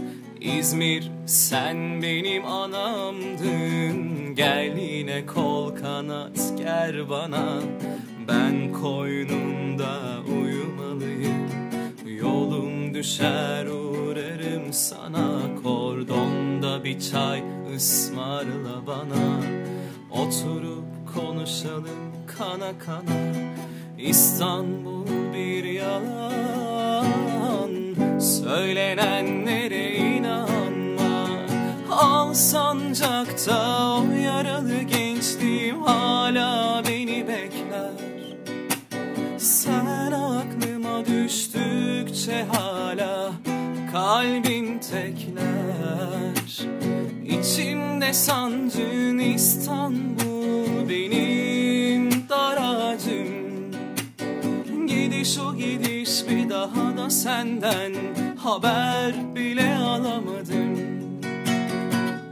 [0.44, 4.34] İzmir sen benim anamdın.
[4.34, 7.60] Gel yine kol kanat ger bana.
[8.28, 11.48] Ben koynunda uyumalıyım.
[12.20, 15.40] Yolum düşer uğrarım sana.
[15.62, 17.42] Kordonda bir çay
[17.76, 19.40] ısmarla bana.
[20.10, 23.32] Oturup konuşalım kana kana.
[23.98, 26.24] İstanbul bir yalan.
[28.20, 30.13] Söylenenlere inanma
[31.98, 37.92] Al sancakta o yaralı gençliğim hala beni bekler.
[39.38, 43.32] Sen aklıma düştükçe hala
[43.92, 46.68] kalbim tekler.
[47.24, 53.44] İçimde sancın İstanbul benim daracım
[54.86, 57.92] Gidiş o gidiş bir daha da senden
[58.36, 61.03] haber bile alamadım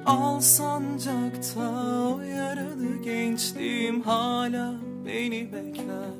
[0.06, 1.60] Al sancakta
[2.08, 4.74] o yaralı gençliğim hala
[5.06, 6.12] beni bekler.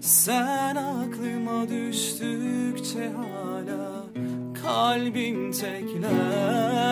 [0.00, 4.04] Sen aklıma düştükçe hala
[4.62, 6.90] kalbim tekler.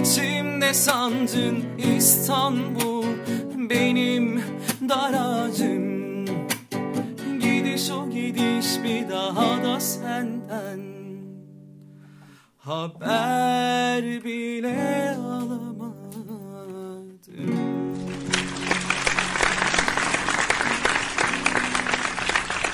[0.00, 1.64] İçimde sancın
[1.96, 3.06] İstanbul
[3.70, 4.42] benim
[4.88, 5.92] daracım
[7.40, 10.91] Gidiş o gidiş bir daha da senden
[12.62, 16.02] Haber bile alamadım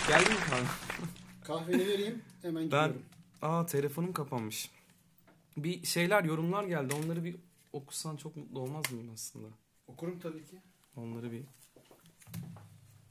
[0.09, 0.65] Geldin mi kahve?
[1.45, 2.65] Kahveni vereyim hemen Ben...
[2.65, 3.03] gidiyorum.
[3.43, 4.71] Aa telefonum kapanmış.
[5.57, 6.95] Bir şeyler yorumlar geldi.
[7.05, 7.37] Onları bir
[7.73, 9.49] okusan çok mutlu olmaz mıyım aslında?
[9.87, 10.57] Okurum tabii ki.
[10.97, 11.45] Onları bir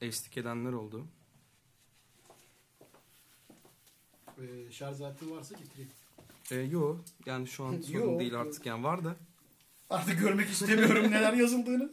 [0.01, 1.07] eşlik edenler oldu.
[4.41, 5.91] Ee, şarj aletin varsa getireyim.
[6.51, 7.81] Ee, yo yani şu an Yo.
[7.81, 9.15] sorun değil artık yani var da.
[9.89, 11.91] Artık görmek istemiyorum neler yazıldığını.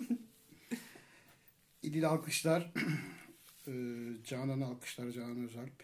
[1.82, 2.72] İdil alkışlar.
[3.68, 3.72] Ee,
[4.24, 5.82] Canan alkışlar Canan Özalp.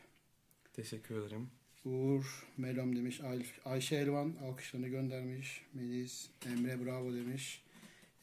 [0.73, 1.51] Teşekkür ederim.
[1.85, 3.21] Uğur Melom demiş.
[3.21, 5.63] Ay- Ayşe Elvan alkışlarını göndermiş.
[5.75, 7.63] Melis Emre bravo demiş.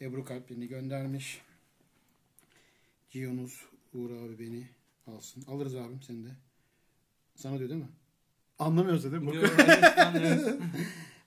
[0.01, 1.41] Ebru kalplerini göndermiş.
[3.09, 4.67] Ciyonuz Uğur abi beni
[5.07, 5.43] alsın.
[5.47, 6.29] Alırız abim seni de.
[7.35, 7.89] Sana diyor değil mi?
[8.59, 9.35] Anlamıyorsa değil mi?
[9.35, 10.55] Yo, evet, ben evet.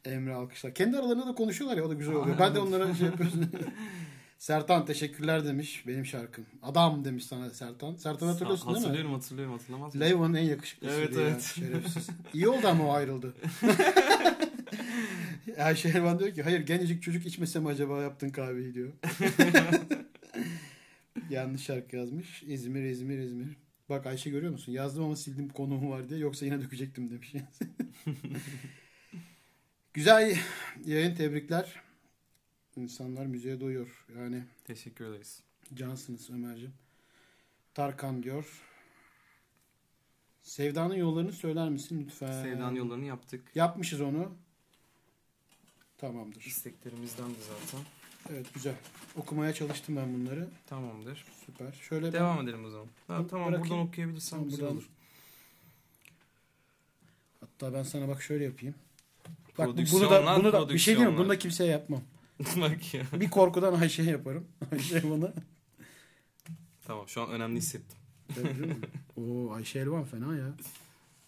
[0.04, 0.74] Emre alkışlar.
[0.74, 2.38] Kendi aralarında da konuşuyorlar ya o da güzel oluyor.
[2.38, 3.40] Ben de onlara şey yapıyorum.
[4.38, 6.46] Sertan teşekkürler demiş benim şarkım.
[6.62, 7.94] Adam demiş sana Sertan.
[7.94, 8.82] Sertan hatırlıyorsun değil mi?
[8.84, 10.00] Hatırlıyorum hatırlıyorum hatırlamaz?
[10.00, 11.42] Leyvan'ın en yakışıklısı Evet, ya, evet.
[11.42, 12.08] şerefsiz.
[12.34, 13.34] İyi oldu ama o ayrıldı.
[15.58, 18.90] Ayşe Elvan diyor ki hayır gencecik çocuk içmesem acaba yaptın kahveyi diyor.
[21.30, 22.42] Yanlış şarkı yazmış.
[22.42, 23.56] İzmir, İzmir, İzmir.
[23.90, 24.72] Bak Ayşe görüyor musun?
[24.72, 26.20] Yazdım ama sildim konuğum var diye.
[26.20, 27.32] Yoksa yine dökecektim demiş.
[29.94, 30.36] Güzel
[30.84, 31.80] yayın tebrikler.
[32.76, 34.06] İnsanlar müziğe doyuyor.
[34.16, 35.42] Yani Teşekkür ederiz.
[35.74, 36.72] cansınız Ömerciğim.
[37.74, 38.62] Tarkan diyor.
[40.42, 42.42] Sevdanın yollarını söyler misin lütfen?
[42.42, 43.48] Sevdan yollarını yaptık.
[43.54, 44.36] Yapmışız onu.
[45.98, 46.40] Tamamdır.
[46.40, 47.86] İsteklerimizden de zaten.
[48.30, 48.74] Evet güzel.
[49.16, 50.48] Okumaya çalıştım ben bunları.
[50.66, 51.24] Tamamdır.
[51.46, 51.72] Süper.
[51.72, 52.86] Şöyle Devam edelim o zaman.
[53.06, 53.70] Ha, Bu- tamam bırakayım.
[53.70, 54.76] buradan okuyabilirsen Tamam, güzel buradan.
[54.76, 54.88] olur.
[57.40, 58.74] Hatta ben sana bak şöyle yapayım.
[59.58, 61.18] Bak bu- bunu da bunu da bir şey diyeyim mi?
[61.18, 62.02] Bunu da kimseye yapmam.
[62.56, 63.02] Bak ya.
[63.12, 64.46] Bir korkudan Ayşe yaparım.
[64.72, 65.32] Ayşe bana.
[66.86, 67.98] Tamam şu an önemli hissettim.
[68.34, 68.76] Tabii?
[69.16, 70.52] Oo Ayşe Elvan fena ya.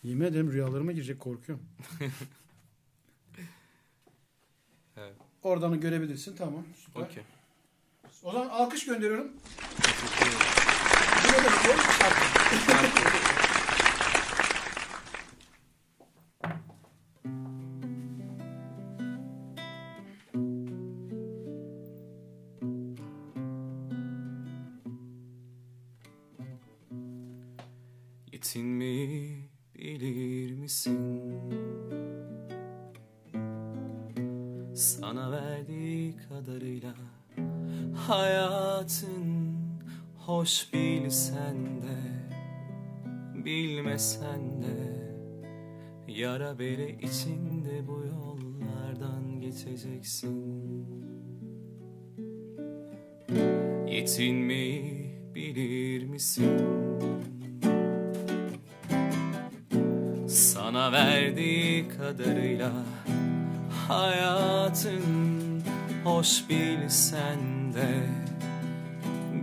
[0.03, 1.65] Yemin ederim rüyalarıma girecek korkuyorum.
[4.97, 5.17] Evet.
[5.43, 7.01] Oradan görebilirsin tamam süper.
[7.01, 7.23] Okey.
[8.23, 9.33] O zaman alkış gönderiyorum.
[9.83, 10.72] Teşekkür ederim.
[46.53, 50.87] Yara bere içinde bu yollardan geçeceksin.
[53.87, 56.51] Yetinmeyi bilir misin?
[60.29, 62.73] Sana verdiği kadarıyla
[63.89, 65.03] hayatın
[66.05, 68.07] hoş bilsen de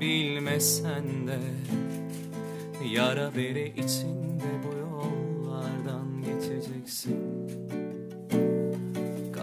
[0.01, 1.39] bilmesen de
[2.93, 4.28] yara bere içinde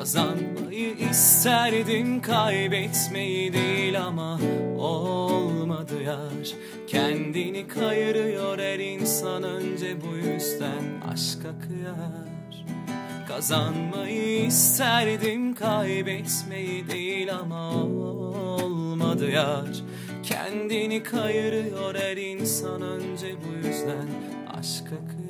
[0.06, 4.38] Kazanmayı isterdim kaybetmeyi değil ama
[4.78, 6.54] olmadı yar.
[6.86, 12.64] Kendini kayırıyor her insan önce bu yüzden aşka kıyar.
[13.28, 19.82] Kazanmayı isterdim kaybetmeyi değil ama olmadı yar.
[20.22, 24.08] Kendini kayırıyor her insan önce bu yüzden
[24.58, 25.25] aşka kıyar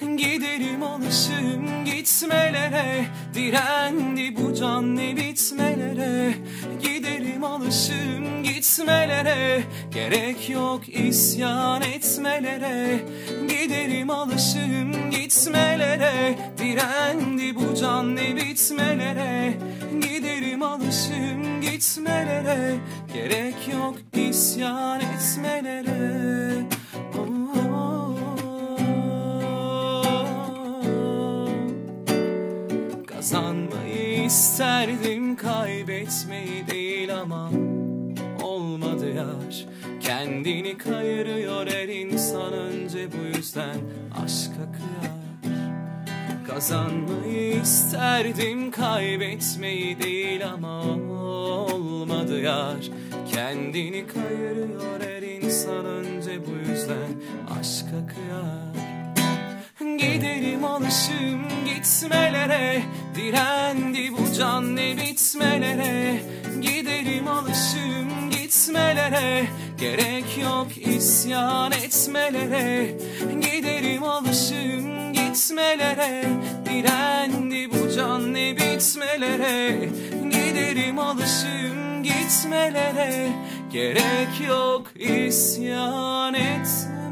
[0.00, 3.06] Giderim alışım gitmelere.
[3.34, 6.34] Direndi bu can ne bitmelere.
[6.82, 9.62] Giderim alışım gitmelere.
[9.94, 13.00] Gerek yok isyan etmelere.
[13.48, 16.38] Giderim alışım gitmelere.
[16.58, 19.54] Direndi bu can ne bitmelere.
[20.02, 22.76] Giderim alışım gitmelere.
[23.14, 26.75] Gerek yok isyan etmelere
[34.56, 37.50] İsterdim kaybetmeyi değil ama
[38.42, 39.66] olmadı yar
[40.00, 43.76] Kendini kayırıyor her insan önce bu yüzden
[44.24, 45.56] aşka kıyar.
[46.46, 52.90] Kazanmayı isterdim kaybetmeyi değil ama olmadı yar
[53.32, 57.08] Kendini kayırıyor her insan önce bu yüzden
[57.60, 58.75] aşka kıyar
[59.86, 62.82] Giderim alışım gitmelere.
[63.14, 66.20] Direndi bu can ne bitmelere.
[66.60, 69.46] Giderim alışım gitmelere.
[69.80, 72.96] Gerek yok isyan etmelere.
[73.40, 76.24] Giderim alışım gitmelere.
[76.66, 79.88] Direndi bu can ne bitmelere.
[80.30, 83.28] Giderim alışım gitmelere.
[83.72, 87.05] Gerek yok isyan etmelere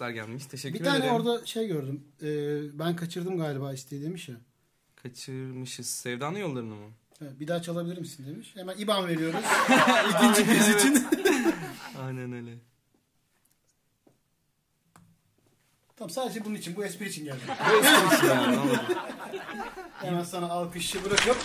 [0.00, 0.46] Alkışlar gelmiş.
[0.46, 1.14] Teşekkür Bir tane ederim.
[1.14, 2.04] orada şey gördüm.
[2.22, 4.36] Ee, ben kaçırdım galiba isteği demiş ya.
[4.96, 5.86] Kaçırmışız.
[5.90, 6.90] Sevdanın yollarını mı?
[7.22, 8.52] Evet, bir daha çalabilir misin demiş.
[8.54, 9.40] Hemen IBAN veriyoruz.
[10.14, 11.06] İkinci kez için.
[11.98, 12.54] Aynen öyle.
[15.96, 17.48] tamam sadece bunun için, bu espri için geldim.
[17.70, 18.80] Bu yani, anladım.
[20.02, 21.36] Hemen sana alkışı bırakıp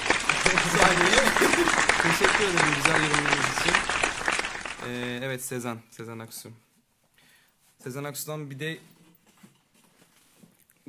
[2.04, 3.74] Teşekkür ederim güzel yorumlarınız için.
[4.88, 5.78] Ee, evet Sezen.
[5.92, 6.65] Sezen Aksu.
[7.86, 8.78] Sezen Aksu'dan bir de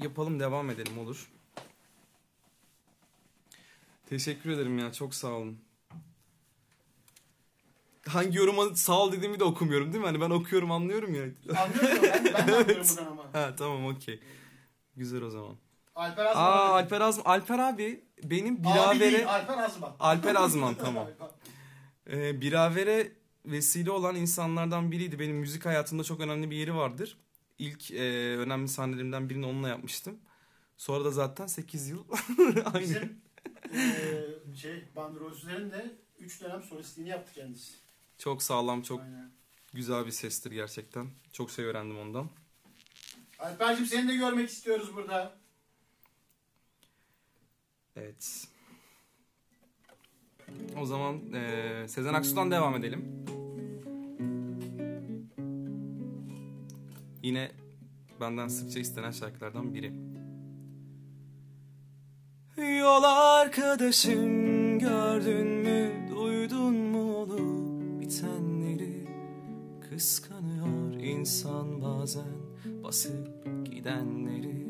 [0.03, 1.31] yapalım devam edelim olur.
[4.09, 5.59] Teşekkür ederim ya çok sağ olun.
[8.09, 10.07] Hangi yoruma sağ ol dediğimi de okumuyorum değil mi?
[10.07, 11.23] Hani ben okuyorum anlıyorum ya.
[11.23, 12.03] anlıyorum.
[12.03, 13.25] Ben, ben de anlıyorum buradan ama.
[13.33, 14.21] ha tamam okey.
[14.97, 15.57] Güzel o zaman.
[15.95, 16.43] Alper Azman.
[16.43, 17.25] Aa Alper Azman.
[17.25, 19.01] Alper abi benim Abi biravere...
[19.13, 19.97] değil, Alper Azman.
[20.01, 21.07] Alper Azman tamam.
[22.11, 23.13] Ee, biravere
[23.47, 25.19] vesile olan insanlardan biriydi.
[25.19, 27.19] Benim müzik hayatımda çok önemli bir yeri vardır.
[27.59, 30.19] İlk e, önemli sahnelerimden birini onunla yapmıştım.
[30.77, 32.05] Sonra da zaten 8 yıl
[32.75, 32.81] aynı.
[32.81, 33.21] Bizim
[33.73, 37.73] eee şey, bandrolsüzlerin de 3 dönem solistliğini yaptı kendisi.
[38.19, 39.31] Çok sağlam, çok Aynen.
[39.73, 41.11] güzel bir sestir gerçekten.
[41.33, 42.31] Çok şey öğrendim ondan.
[43.39, 45.39] Alper'cim seni de görmek istiyoruz burada.
[47.97, 48.49] Evet.
[50.81, 53.05] O zaman e, Sezen Aksu'dan devam edelim.
[57.23, 57.51] Yine
[58.21, 59.93] benden sıkça istenen şarkılardan biri.
[62.79, 69.07] Yol arkadaşım gördün mü duydun mu olup bitenleri
[69.91, 72.37] Kıskanıyor insan bazen
[72.85, 73.29] basıp
[73.65, 74.67] gidenleri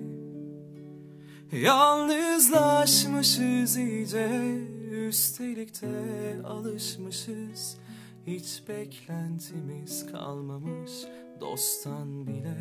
[1.53, 4.59] Yalnızlaşmışız iyice
[5.07, 7.78] üstelik de alışmışız.
[8.26, 10.92] Hiç beklentimiz kalmamış
[11.40, 12.57] dosttan bile.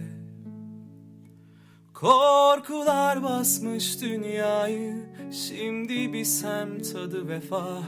[1.93, 4.95] Korkular basmış dünyayı
[5.31, 7.83] Şimdi bir sem tadı vefa.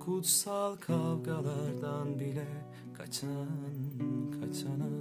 [0.00, 2.46] Kutsal kavgalardan bile
[2.98, 3.48] Kaçan
[4.40, 4.92] kaçana.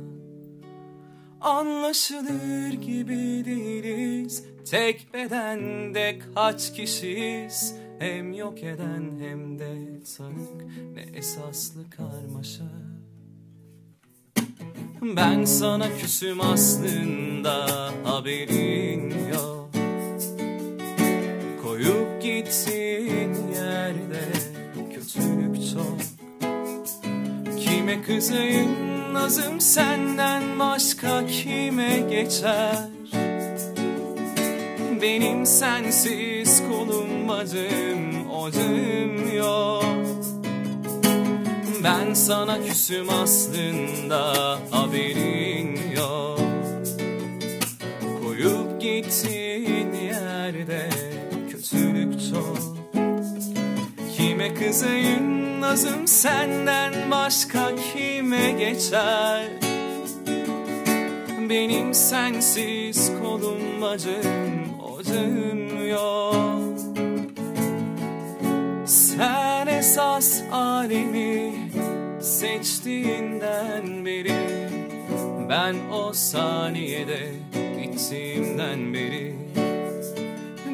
[1.42, 10.62] Anlaşılır gibi değiliz Tek bedende kaç kişiyiz Hem yok eden hem de tanık.
[10.94, 12.64] Ne esaslı karmaşa.
[15.02, 17.66] Ben sana küsüm aslında
[18.04, 19.70] haberin yok.
[21.64, 24.24] Koyup gitsin yerde
[24.94, 25.98] kötülük çok.
[27.60, 33.01] Kime kızayım nazım senden başka kime geçer
[35.02, 39.86] Benim sensiz kolum bacım ocağım yok.
[41.84, 44.34] Ben sana küsüm aslında
[44.72, 46.40] haberin yok.
[48.24, 50.90] Koyup gittiğin yerde
[51.52, 52.78] kötülük çok.
[54.18, 59.48] Kime kızayım nazım senden başka kime geçer?
[61.50, 64.71] Benim sensiz kolum bacım
[65.88, 66.80] yok
[68.86, 71.54] Sen esas alemi
[72.22, 74.70] seçtiğinden beri
[75.50, 77.30] Ben o saniyede
[77.84, 79.36] gittiğimden beri.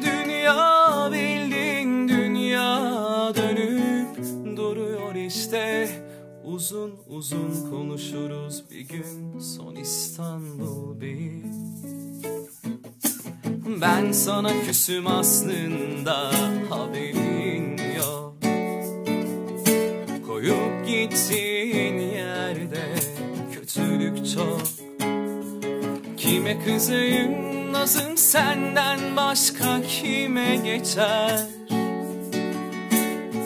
[0.02, 4.16] Dünya bildin dünya dönüp
[4.56, 5.88] duruyor işte
[6.44, 11.42] Uzun uzun konuşuruz bir gün son İstanbul Bey
[13.68, 16.30] Ben sana küsüm aslında
[16.70, 18.34] haberin yok.
[20.26, 22.94] Koyup gittiğin yerde
[23.52, 24.62] kötülük çok.
[26.16, 31.46] Kime kızayım nazım senden başka kime geçer?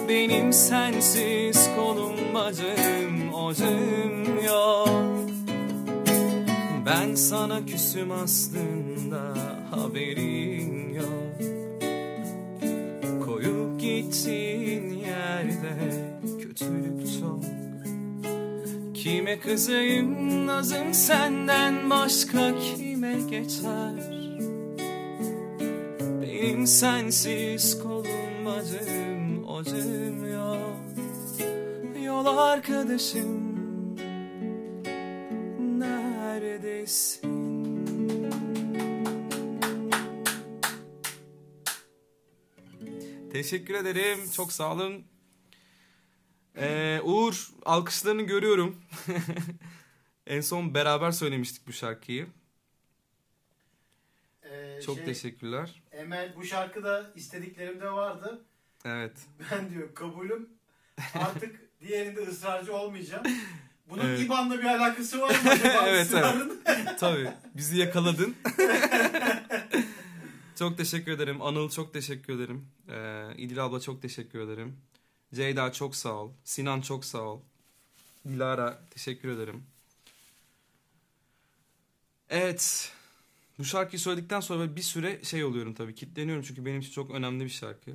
[0.09, 4.89] Benim sensiz kolum bacım ocağım yok.
[6.87, 11.33] Ben sana küsüm aslında haberin yok.
[13.27, 15.75] Koyup gittiğin yerde
[16.43, 17.43] kötülük çok.
[18.95, 24.13] Kime kızayım nazım senden başka kime geçer?
[26.23, 30.81] Benim sensiz kolum bacım ocağım yok.
[32.05, 33.43] Yol arkadaşım
[35.79, 37.42] neredesin?
[43.33, 44.19] Teşekkür ederim.
[44.37, 45.05] Çok sağ olun.
[46.57, 48.83] Ee, Uğur alkışlarını görüyorum.
[50.27, 52.27] en son beraber söylemiştik bu şarkıyı.
[54.43, 55.83] Ee, Çok şey, teşekkürler.
[55.93, 58.45] Emel bu şarkıda istediklerimde vardı.
[58.85, 59.13] Evet.
[59.51, 60.49] Ben diyor kabulüm.
[61.15, 63.25] Artık diğerinde ısrarcı olmayacağım.
[63.91, 64.21] Bunun Evet.
[64.21, 65.89] İBAN'la bir alakası var mı acaba?
[65.89, 66.63] Evet, ısrarın?
[66.99, 67.31] Tabii.
[67.55, 68.37] Bizi yakaladın.
[70.59, 71.43] Çok teşekkür ederim.
[71.43, 72.69] Anıl çok teşekkür ederim.
[72.89, 74.77] Ee, İdil abla çok teşekkür ederim.
[75.35, 76.31] Ceyda çok sağ ol.
[76.45, 77.41] Sinan çok sağ ol.
[78.29, 79.63] Dilara teşekkür ederim.
[82.31, 82.93] Evet.
[83.59, 85.95] Bu şarkıyı söyledikten sonra bir süre şey oluyorum tabii.
[85.95, 87.91] Kitleniyorum çünkü benim için çok önemli bir şarkı.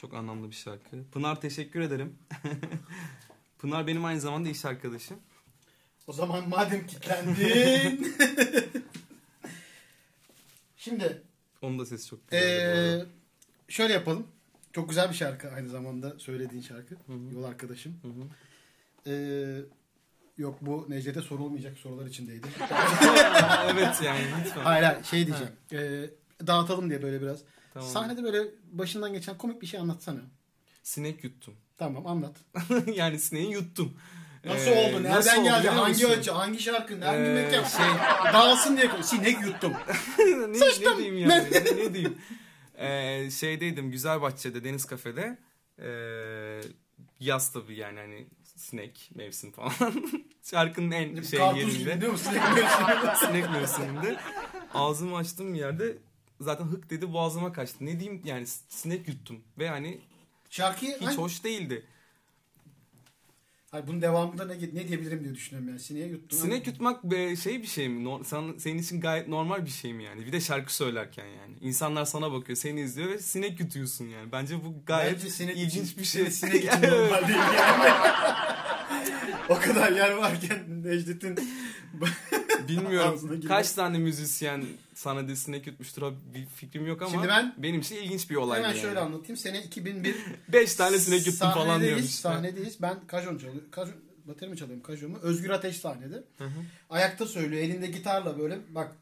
[0.00, 1.04] Çok anlamlı bir şarkı.
[1.12, 2.18] Pınar teşekkür ederim.
[3.58, 5.16] Pınar benim aynı zamanda iş arkadaşım.
[6.06, 8.16] O zaman madem kilitlendin.
[10.76, 11.22] Şimdi
[11.62, 13.00] Onun da sesi çok güzel.
[13.00, 13.06] ee,
[13.68, 14.26] şöyle yapalım.
[14.72, 16.94] Çok güzel bir şarkı aynı zamanda söylediğin şarkı.
[16.94, 17.34] Hı hı.
[17.34, 17.96] Yol arkadaşım.
[18.02, 18.26] Hı hı.
[19.06, 19.60] Ee,
[20.38, 22.46] yok bu Necdet'e sorulmayacak sorular içindeydi.
[23.72, 24.60] evet yani lütfen.
[24.60, 25.52] hayır hayır şey diyeceğim.
[25.72, 26.10] Ee,
[26.46, 27.38] dağıtalım diye böyle biraz.
[27.74, 27.88] Tamam.
[27.88, 30.20] Sahnede böyle başından geçen komik bir şey anlatsana.
[30.82, 31.54] Sinek yuttum.
[31.78, 32.36] Tamam anlat.
[32.94, 33.96] yani sineği yuttum.
[34.46, 34.94] Nasıl Ee, oldu?
[35.02, 35.58] Nereden nasıl oldu geldi?
[35.60, 36.30] biliyor Hangi ölçü?
[36.30, 37.04] Hangi şarkı?
[37.04, 37.64] Hangi Ee, mekan?
[37.64, 37.86] şey-
[38.32, 38.90] Dağılsın diye.
[39.02, 39.72] Sinek yuttum.
[40.18, 40.98] ne, ne Sıçtım.
[40.98, 41.44] diyeyim yani?
[41.52, 42.18] ne, ne diyeyim?
[42.78, 45.38] Ee, şeydeydim Güzelbahçe'de Deniz Kafe'de.
[45.82, 46.60] Ee,
[47.20, 48.26] yaz tabii yani hani
[48.56, 49.72] sinek mevsim falan.
[50.50, 52.00] Şarkının en şey yerinde.
[53.20, 54.16] sinek mevsiminde.
[54.74, 55.96] Ağzımı açtığım yerde
[56.40, 57.76] zaten hık dedi boğazıma kaçtı.
[57.80, 59.40] Ne diyeyim yani sinek yuttum.
[59.58, 59.98] Ve hani
[60.50, 61.84] Şarkıyı hiç hangi- hoş değildi.
[63.70, 65.80] Hayır, bunun devamında ne, ne diyebilirim diye düşünüyorum yani.
[65.80, 66.38] Sineğe yuttum.
[66.38, 68.04] Sinek yutmak be- şey bir şey mi?
[68.04, 70.26] No- sen- senin için gayet normal bir şey mi yani?
[70.26, 71.56] Bir de şarkı söylerken yani.
[71.60, 74.32] İnsanlar sana bakıyor, seni izliyor ve sinek yutuyorsun yani.
[74.32, 76.30] Bence bu gayet Bence sinek ilginç için- bir şey.
[76.30, 77.92] Sinek için normal değil yani.
[79.48, 81.38] o kadar yer varken Necdet'in
[82.68, 84.64] Bilmiyorum kaç tane müzisyen
[84.94, 85.28] sana
[85.66, 88.58] yutmuştur o bir fikrim yok ama Şimdi ben- benim için ilginç bir olay.
[88.58, 88.80] hemen yani.
[88.80, 89.36] şöyle anlatayım.
[89.36, 90.16] Sene 2001
[90.48, 92.04] Beş tane sinek yuttum falan diyormuş.
[92.04, 92.82] Sahnedeyiz.
[92.82, 93.70] Ben kajon çalıyorum.
[93.70, 93.94] Kajon,
[94.24, 95.18] bateri mi çalıyorum kajomu?
[95.18, 96.24] Özgür Ateş sahnede.
[96.38, 96.62] Hı hı.
[96.90, 97.62] Ayakta söylüyor.
[97.62, 98.58] Elinde gitarla böyle.
[98.70, 98.92] Bak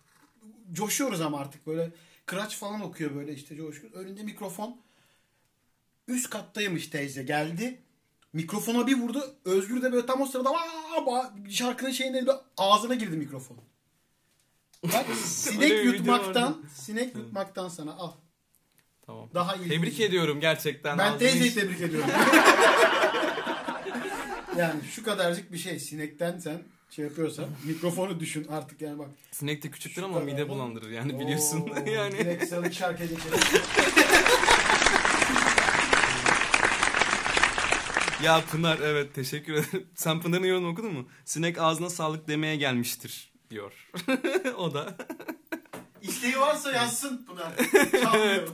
[0.73, 1.91] coşuyoruz ama artık böyle.
[2.27, 3.87] Kıraç falan okuyor böyle işte coşku.
[3.95, 4.77] Önünde mikrofon.
[6.09, 7.23] Üst kattaymış teyze.
[7.23, 7.79] Geldi.
[8.35, 9.35] Mikrofona bir vurdu.
[9.45, 13.57] Özgür de böyle tam o sırada "Aa!" şarkının şeyinde ağzına girdi mikrofon.
[14.85, 18.13] Bak sinek yutmaktan sinek yutmaktan sana al.
[19.07, 19.29] Tamam.
[19.35, 19.69] Daha iyi.
[19.69, 20.99] Tebrik ediyorum gerçekten.
[20.99, 22.11] Ben teyzeyi hiç- tebrik ediyorum.
[24.59, 29.09] yani şu kadarcık bir şey sinekten sen şey yapıyorsan mikrofonu düşün artık yani bak.
[29.33, 31.61] Sinek de küçüktür Şu ama mide bulandırır yani biliyorsun.
[31.61, 32.19] Oo, yani.
[32.19, 33.39] Direkt sıradaki şarkıya geçelim.
[38.23, 39.87] Ya Pınar evet teşekkür ederim.
[39.95, 41.09] Sen Pınar'ın yorumunu okudun mu?
[41.25, 43.73] Sinek ağzına sağlık demeye gelmiştir diyor.
[44.57, 44.97] o da.
[46.03, 47.53] İsteği varsa yazsın Pınar.
[48.03, 48.53] Çalmıyorum.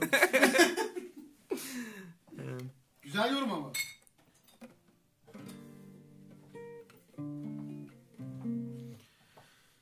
[3.01, 3.71] Güzel yorum ama.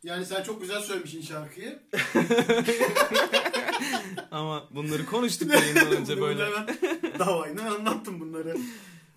[0.04, 1.80] Yani sen çok güzel söylemişsin şarkıyı.
[4.32, 6.46] Ama bunları konuştuk yayından önce böyle.
[7.20, 8.58] Davayla anlattım bunları.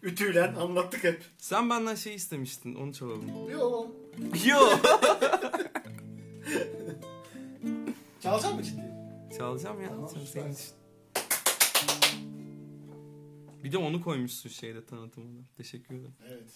[0.02, 1.24] Ütüyle anlattık hep.
[1.38, 3.50] Sen benden şey istemiştin onu çalalım.
[3.50, 3.86] Yo.
[4.46, 4.58] Yo.
[8.20, 8.92] Çalacak mı ciddi?
[9.38, 9.88] Çalacağım ya.
[9.88, 10.40] Tamam, sen, süper.
[10.42, 10.66] senin için.
[13.64, 15.42] Bir de onu koymuşsun şeyde tanıtımında.
[15.56, 16.14] Teşekkür ederim.
[16.28, 16.50] Evet.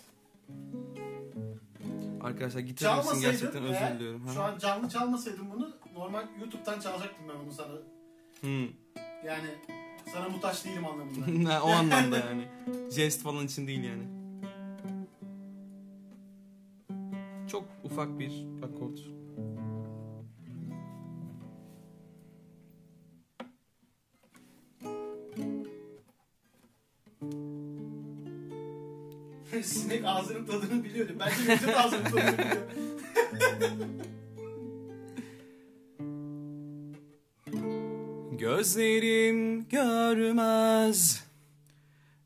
[2.23, 4.23] Arkadaşlar gitar Çalmasaydın gerçekten eğer, özür diliyorum.
[4.35, 4.45] şu Ha?
[4.45, 7.73] an canlı çalmasaydın bunu normal YouTube'dan çalacaktım ben onu sana.
[8.41, 8.69] Hmm.
[9.27, 9.49] Yani
[10.13, 11.51] sana muhtaç değilim anlamında.
[11.55, 12.49] Ha, o anlamda yani.
[12.91, 14.03] Jest falan için değil yani.
[17.51, 18.99] Çok ufak bir akort.
[29.63, 31.13] Sinek ağzının tadını biliyordu.
[31.21, 32.57] Bence Necdet ağzının tadını biliyor.
[38.67, 41.25] Gözlerim görmez,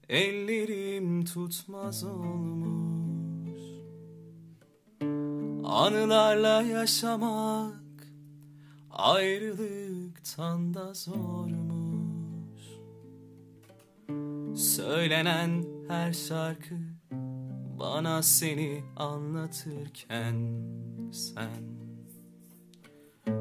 [0.08, 3.60] ellerim tutmaz olmuş.
[5.64, 7.74] Anılarla yaşamak
[8.90, 12.62] ayrılıktan da zormuş.
[14.56, 16.74] Söylenen her şarkı
[17.78, 20.36] bana seni anlatırken
[21.12, 21.79] sen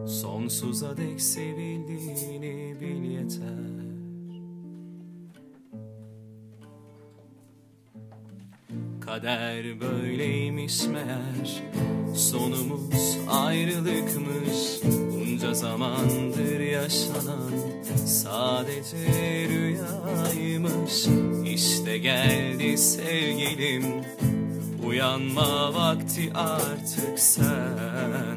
[0.08, 3.70] Sonsuza dek sevildiğini bil yeter.
[9.02, 11.64] Kader böyleymiş meğer.
[12.16, 14.80] Sonumuz ayrılıkmış.
[15.12, 17.52] Bunca zamandır yaşanan
[18.06, 18.98] Sadece
[19.50, 21.06] rüyaymış.
[21.46, 23.84] İşte geldi sevgilim.
[24.88, 28.29] Uyanma vakti artık sen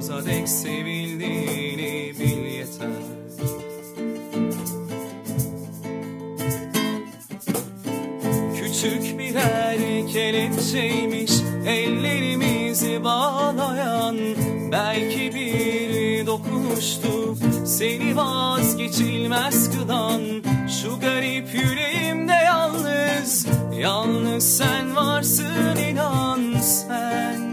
[0.00, 2.88] Sonsuza dek sevildiğini bil yeter.
[8.56, 11.32] Küçük birer kelepçeymiş
[11.66, 14.16] ellerimizi bağlayan
[14.72, 17.36] Belki bir dokunuştu
[17.66, 20.20] seni vazgeçilmez kılan.
[20.82, 23.46] Şu garip yüreğimde yalnız,
[23.80, 27.49] yalnız sen varsın inan sen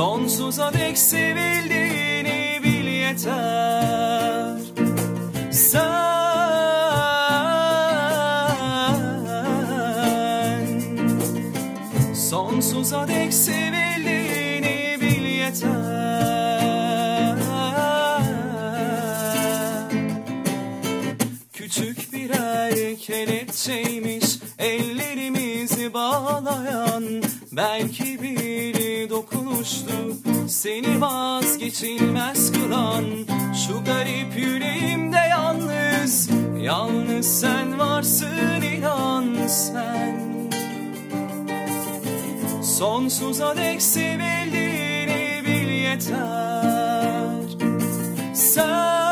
[0.00, 4.58] Sonsuza dek sevildiğini bil yeter.
[5.52, 5.84] Sen
[12.14, 15.70] Sonsuza dek sevildiğini bil yeter.
[21.52, 27.04] Küçük birer kelepçeymiş ellerimizi bağlayan
[27.52, 28.49] Belki bir
[29.60, 30.16] dokunuştu
[30.48, 33.04] Seni vazgeçilmez kılan
[33.66, 36.30] Şu garip yüreğimde yalnız
[36.60, 40.20] Yalnız sen varsın inan sen.
[42.62, 47.44] Sonsuza dek sevildiğini bil yeter.
[48.34, 49.09] Sen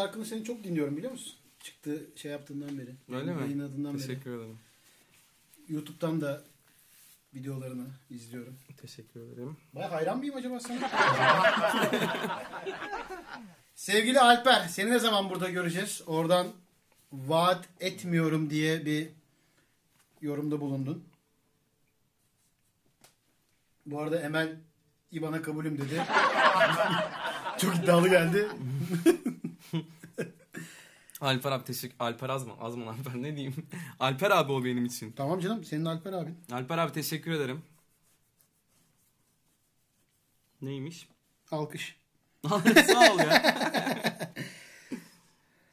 [0.00, 1.32] şarkını seni çok dinliyorum biliyor musun?
[1.60, 3.18] Çıktı şey yaptığından beri.
[3.18, 3.40] Öyle mi?
[3.40, 4.06] Yayınladığından beri.
[4.06, 4.58] Teşekkür ederim.
[5.68, 6.42] YouTube'dan da
[7.34, 8.56] videolarını izliyorum.
[8.76, 9.56] Teşekkür ederim.
[9.72, 10.90] Baya hayran mıyım acaba sana?
[13.74, 16.02] Sevgili Alper, seni ne zaman burada göreceğiz?
[16.06, 16.46] Oradan
[17.12, 19.08] vaat etmiyorum diye bir
[20.22, 21.04] yorumda bulundun.
[23.86, 24.56] Bu arada Emel
[25.12, 26.02] İBAN'a kabulüm dedi.
[27.58, 28.48] Çok iddialı geldi.
[31.20, 32.56] Alper abi teşekkür Alper Azman.
[32.60, 33.54] Azman Alper ne diyeyim?
[34.00, 35.12] Alper abi o benim için.
[35.12, 36.38] Tamam canım, senin Alper abin.
[36.52, 37.62] Alper abi teşekkür ederim.
[40.62, 41.08] Neymiş?
[41.50, 41.96] Alkış.
[42.86, 43.42] Sağ ol ya.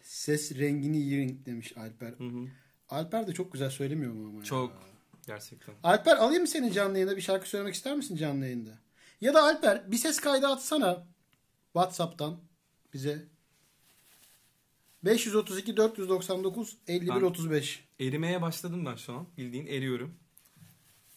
[0.02, 2.12] Ses rengini yiyin demiş Alper.
[2.12, 2.48] Hı hı.
[2.90, 4.44] Alper de çok güzel söylemiyor mu ama ya?
[4.44, 4.74] Çok
[5.28, 5.76] gerçekten.
[5.84, 8.72] Alper alayım mı seni canlı yayında bir şarkı söylemek ister misin canlı yayında?
[9.22, 11.04] Ya da Alper bir ses kaydı atsana
[11.74, 12.38] WhatsApp'tan
[12.94, 13.26] bize.
[15.08, 17.84] 532 499 51 Ben- 35.
[18.00, 19.28] Erimeye başladım ben şu an.
[19.38, 20.14] Bildiğin eriyorum.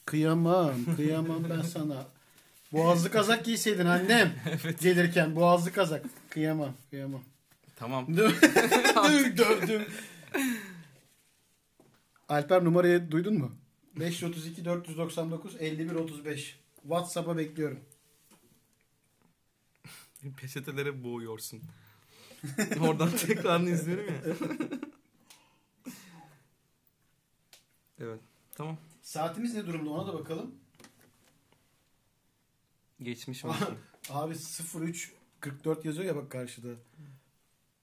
[0.05, 2.07] Kıyamam, kıyamam ben sana.
[2.72, 4.34] Boğazlı kazak giyseydin annem.
[4.80, 6.05] Gelirken boğazlı kazak.
[6.30, 7.22] Kıyamam, kıyamam.
[7.76, 8.16] Tamam.
[8.16, 9.82] Dövdüm, dövdüm.
[12.28, 13.53] Alper numarayı duydun mu?
[13.97, 16.59] 532 499 51 35.
[16.82, 17.80] WhatsApp'a bekliyorum.
[20.36, 21.62] Peçetelere boğuyorsun.
[22.80, 24.34] Oradan tekrarını izliyorum ya.
[28.01, 28.20] evet.
[28.55, 28.76] Tamam.
[29.03, 30.55] Saatimiz ne durumda ona da bakalım.
[33.03, 33.51] Geçmiş mi?
[34.11, 34.34] Abi
[34.74, 36.68] 03 44 yazıyor ya bak karşıda.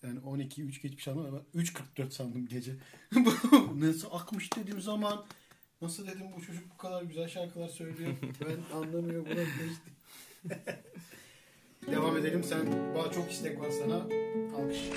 [0.03, 2.75] Yani 12 3 geçmiş ama ben 3.44 sandım gece.
[3.75, 5.25] Nasıl akmış dediğim zaman
[5.81, 8.13] nasıl dedim bu çocuk bu kadar güzel şarkılar söylüyor.
[8.41, 9.91] Ben anlamıyorum buna geçti.
[11.91, 12.43] Devam edelim.
[12.43, 12.59] Sen
[12.95, 13.95] bana çok istek var sana.
[14.57, 14.89] Alkış.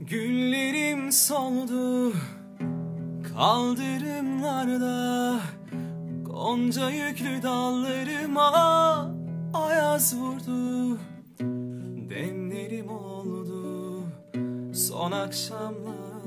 [0.00, 2.12] Güllerim soldu
[3.34, 5.40] kaldırımlarda
[6.22, 8.50] Gonca yüklü dallarıma
[9.54, 10.98] ayaz vurdu
[12.10, 14.02] Demlerim oldu
[14.74, 16.17] son akşamlarda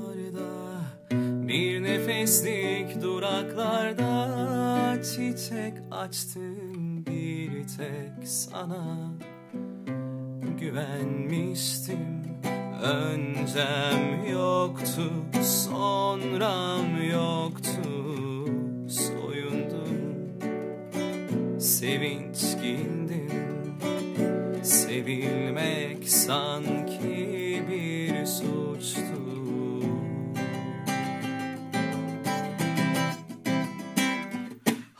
[1.52, 9.12] Bir nefeslik duraklarda Çiçek açtım bir tek sana.
[10.60, 12.22] Güvenmiştim
[12.82, 17.82] Öncem yoktu, sonram yoktu.
[18.88, 19.98] Soyundum,
[21.60, 23.01] sevinçkindim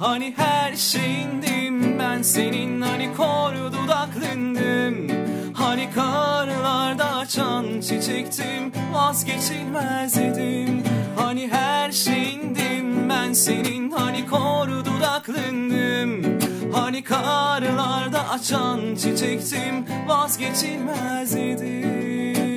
[0.02, 5.08] Hani her şeyindim ben senin Hani kor dudaklındım.
[5.54, 10.82] Hani karlarda açan çiçektim Vazgeçilmez idim.
[11.16, 16.38] Hani her şeyindim ben senin Hani kor dudaklındım.
[16.72, 22.51] Hani karlarda açan çiçektim Vazgeçilmez idim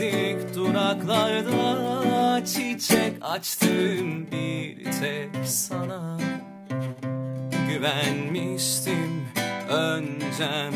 [0.00, 6.18] nefeslik duraklarda Çiçek açtım bir tek sana.
[7.68, 9.28] Güvenmiştim
[9.70, 10.72] öncem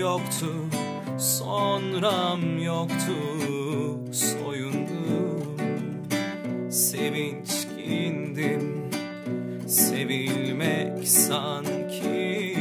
[0.00, 0.52] yoktu
[1.18, 3.14] Sonram yoktu
[4.12, 5.56] soyundum.
[6.70, 8.90] Sevinç giyindim
[9.68, 12.53] Sevilmek sanki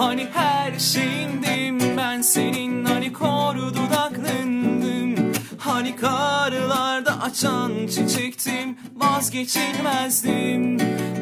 [0.00, 10.78] Hani her şeyindim ben senin Hani kor dudaklarındım Hani karlarda açan çiçektim Vazgeçilmezdim.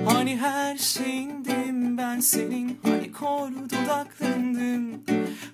[0.07, 5.03] Hani her şeyindim ben senin Hani kor dudaklarındım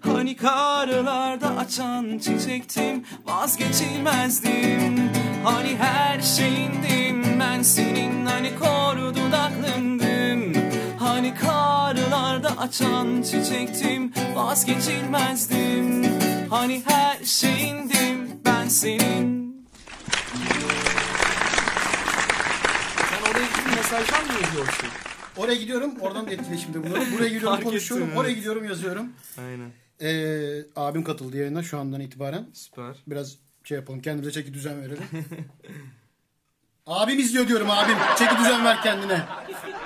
[0.01, 5.11] Hani karlarda açan çiçektim Vazgeçilmezdim.
[5.45, 10.64] Hani her şeyindim ben senin Hani kor dudaklarındım
[11.05, 16.05] Hani karlarda açan çiçektim Vazgeçilmezdim
[16.51, 19.45] Hani her şeyindim ben senin
[23.11, 24.89] Sen oraya gidip mesajdan mı yazıyorsun?
[25.37, 27.13] Oraya gidiyorum oradan da etkileşimde bulunuyorum.
[27.13, 28.07] Buraya gidiyorum Fark konuşuyorum.
[28.07, 28.37] ettim, Oraya evet.
[28.37, 29.13] gidiyorum yazıyorum.
[29.39, 32.47] Aynen Ee, abim katıldı yayına şu andan itibaren.
[32.53, 35.05] süper Biraz şey yapalım kendimize çeki düzen verelim.
[36.87, 37.97] abim izliyor diyorum abim.
[38.19, 39.21] Çeki düzen ver kendine.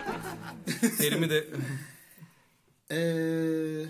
[0.98, 1.46] Terimi de
[2.90, 3.86] Ee,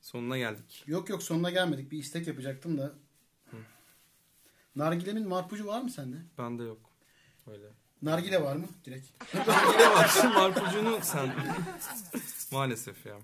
[0.00, 0.84] sonuna geldik.
[0.86, 1.90] yok yok sonuna gelmedik.
[1.92, 2.92] Bir istek yapacaktım da.
[4.76, 6.16] Nargile'nin marpucu var mı sende?
[6.38, 6.78] Bende yok.
[7.46, 7.66] Öyle.
[8.02, 8.66] Nargile var mı?
[8.84, 9.06] Direkt.
[9.34, 10.24] Yine var.
[10.34, 11.34] Marpucunu sen.
[12.52, 13.18] Maalesef ya.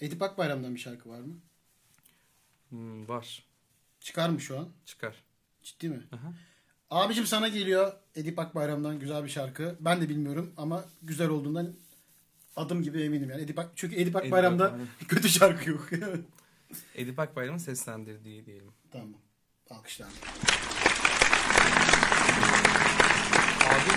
[0.00, 1.34] Edip Akbayram'dan bir şarkı var mı?
[2.68, 3.44] Hmm, var.
[4.00, 4.68] Çıkar mı şu an?
[4.84, 5.24] Çıkar.
[5.62, 6.02] Ciddi mi?
[6.12, 6.32] Aha.
[6.90, 9.76] Abicim sana geliyor Edip Akbayram'dan güzel bir şarkı.
[9.80, 11.72] Ben de bilmiyorum ama güzel olduğundan
[12.56, 13.42] adım gibi eminim yani.
[13.42, 14.86] Edip Ak- çünkü Edip Akbayram'da Akbayram.
[15.08, 15.88] kötü şarkı yok.
[16.94, 18.72] Edip Akbayram'ın seslendirdiği diyelim.
[18.90, 19.14] tamam.
[19.70, 20.08] Alkışlar.
[23.70, 23.90] Abi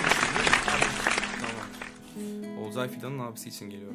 [1.42, 2.58] Tamam.
[2.58, 3.94] Olcay Fidan'ın abisi için geliyor.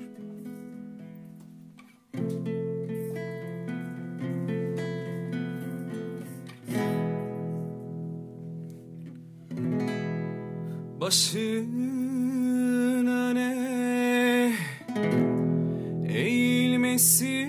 [11.08, 14.52] Başın öne.
[16.08, 17.48] Eğilmesin.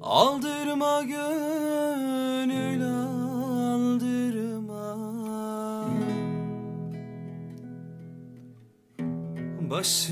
[0.00, 4.16] Aldırma gönül aldırma.
[9.70, 10.11] Başın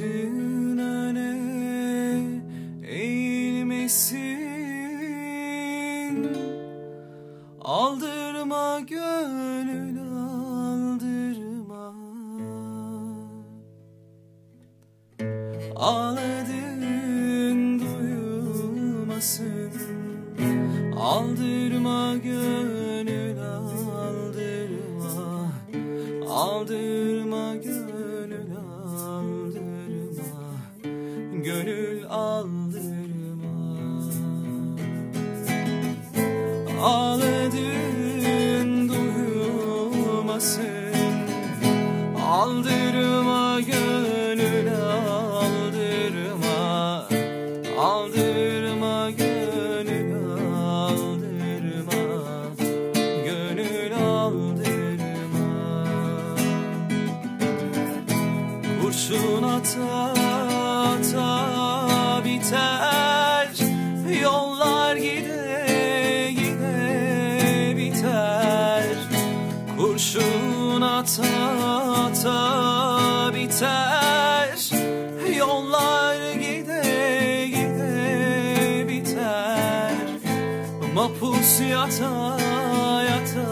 [82.21, 83.49] yata yata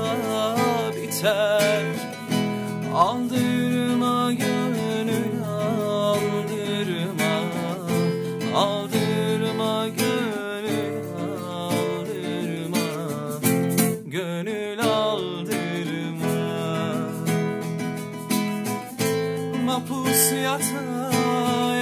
[0.97, 2.09] biter
[2.99, 7.35] Aldırma gönül aldırma.
[8.55, 11.05] Aldırma gönül
[11.49, 12.79] aldırma.
[14.07, 16.35] Gönül aldırma.
[19.65, 21.11] Mapus yata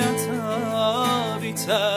[0.01, 0.43] yata
[1.43, 1.96] biter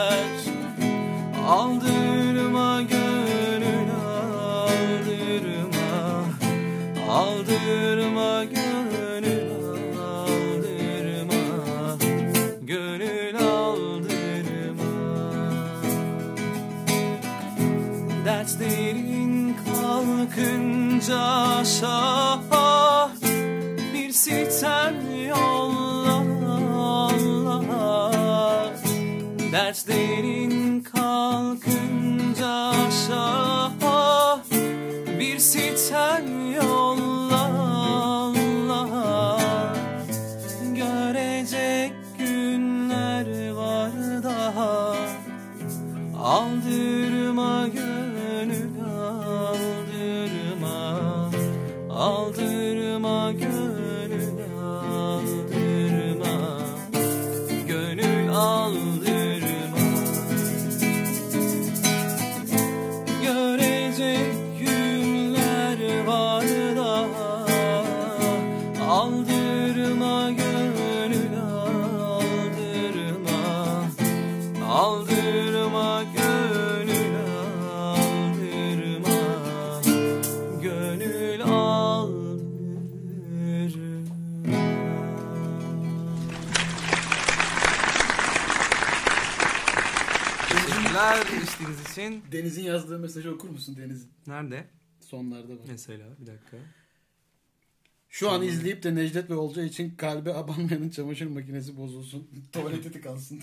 [21.10, 21.49] sun.
[92.00, 92.32] İçin.
[92.32, 94.10] Deniz'in yazdığı mesajı okur musun Deniz'in?
[94.26, 94.66] Nerede?
[95.00, 95.64] Sonlarda var.
[95.68, 96.56] Mesela bir dakika.
[98.08, 102.30] Şu an izleyip de Necdet ve Olcay için kalbe abanmayanın çamaşır makinesi bozulsun.
[102.52, 103.42] Tuvalete tıkansın.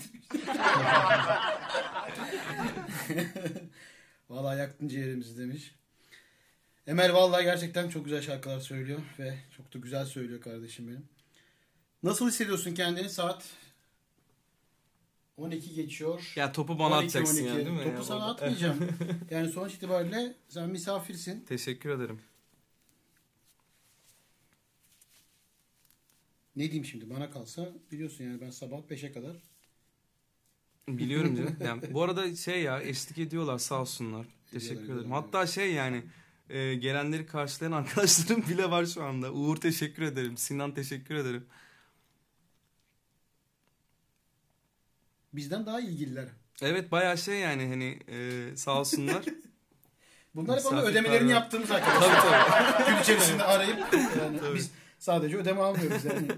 [4.30, 5.74] Vallahi yaktın ciğerimizi demiş.
[6.86, 11.08] Emel vallahi gerçekten çok güzel şarkılar söylüyor ve çok da güzel söylüyor kardeşim benim.
[12.02, 13.44] Nasıl hissediyorsun kendini saat
[15.38, 16.32] 12 geçiyor.
[16.36, 17.48] Ya topu bana 12, atacaksın 12.
[17.48, 17.82] yani değil mi?
[17.84, 18.30] Topu Ya, sana orada.
[18.32, 18.78] atmayacağım.
[19.30, 21.44] yani sonuç itibariyle sen misafirsin.
[21.44, 22.20] Teşekkür ederim.
[26.56, 29.36] Ne diyeyim şimdi bana kalsa biliyorsun yani ben sabah 5'e kadar
[30.88, 31.56] Biliyorum canım.
[31.64, 34.26] Yani, bu arada şey ya eşlik ediyorlar sağ olsunlar.
[34.50, 35.00] Teşekkür Ediyorlar, ederim.
[35.00, 36.02] ediyorlar, Hatta şey yani
[36.50, 39.32] e, gelenleri karşılayan arkadaşlarım bile var şu anda.
[39.32, 40.36] Uğur teşekkür ederim.
[40.36, 41.46] Sinan teşekkür ederim.
[45.38, 46.28] Bizden daha ilgililer.
[46.62, 49.24] Evet bayağı şey yani hani e, sağ olsunlar.
[50.34, 52.20] Bunlar hep ama ödemelerini yaptığımız arkadaşlar.
[52.20, 52.90] tabii tabii.
[52.90, 54.54] Gün içerisinde arayıp yani Tabii.
[54.56, 56.28] biz sadece ödeme almıyoruz yani.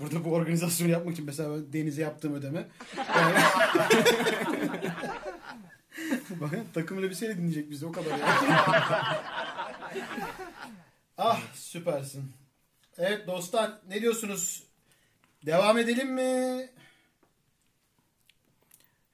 [0.00, 2.68] Burada bu organizasyonu yapmak için mesela Deniz'e yaptığım ödeme.
[2.96, 3.34] Yani...
[6.30, 8.22] Bakın takım elbiseyle dinleyecek bizi o kadar yani.
[11.18, 12.32] ah süpersin.
[12.98, 14.62] Evet dostlar ne diyorsunuz?
[15.46, 16.68] Devam edelim mi?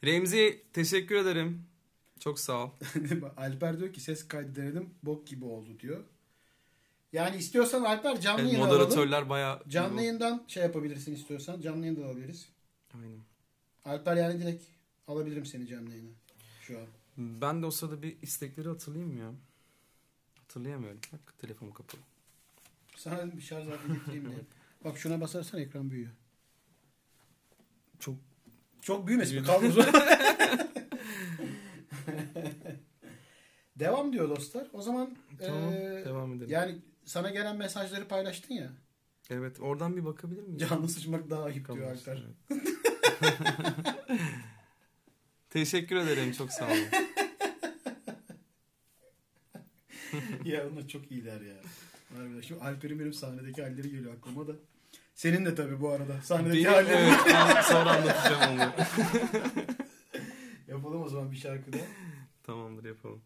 [0.07, 1.67] Remzi teşekkür ederim.
[2.21, 2.71] Çok sağ ol.
[3.37, 6.05] Alper diyor ki ses kaydı denedim bok gibi oldu diyor.
[7.13, 8.81] Yani istiyorsan Alper canlı Evet, yayın alalım.
[8.83, 9.63] moderatörler bayağı...
[9.69, 11.61] Canlı yayından şey yapabilirsin istiyorsan.
[11.61, 12.49] Canlı yayında alabiliriz.
[12.95, 13.19] Aynen.
[13.85, 14.65] Alper yani direkt
[15.09, 16.11] alabilirim seni canlı yayına.
[16.61, 16.87] Şu an.
[17.17, 19.33] Ben de o sırada bir istekleri hatırlayayım ya.
[20.35, 21.01] Hatırlayamıyorum.
[21.13, 22.01] Bak telefonum kapalı.
[22.97, 24.39] Sana bir şarj aleti getireyim diye.
[24.85, 26.11] Bak şuna basarsan ekran büyüyor.
[27.99, 28.15] Çok
[28.85, 29.45] Çok büyümesin.
[29.45, 29.85] Kaldı uzun.
[33.76, 34.66] Devam diyor dostlar.
[34.72, 36.51] O zaman Tamam, eee, devam edelim.
[36.51, 38.70] yani sana gelen mesajları paylaştın ya.
[39.30, 40.59] Evet oradan bir bakabilir miyim?
[40.59, 41.91] Canlı sıçmak daha ayıp diyor.
[41.91, 42.24] Alper.
[42.51, 42.62] Evet.
[45.51, 46.76] Teşekkür ederim çok sağ olun.
[50.45, 51.57] ya onlar çok iyiler ya.
[52.49, 54.53] Şu Alper'in benim sahnedeki halleri geliyor aklıma da.
[55.15, 56.21] Senin de tabii bu arada.
[56.23, 56.97] Sahnedeki Benim, halleri.
[56.97, 58.73] evet ben sonra anlatacağım onu.
[60.69, 61.79] Yapalım o zaman bir şarkı da.
[62.43, 63.23] Tamamdır yapalım.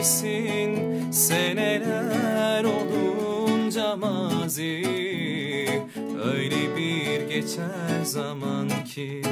[0.00, 4.82] istersin Seneler olunca mazi.
[6.24, 9.22] Öyle bir geçer zaman ki.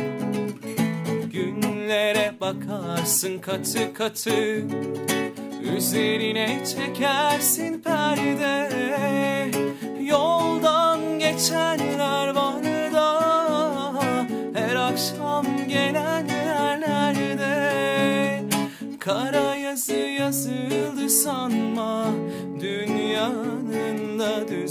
[1.33, 4.62] Günlere bakarsın katı katı.
[5.77, 8.69] Üzerine çekersin perde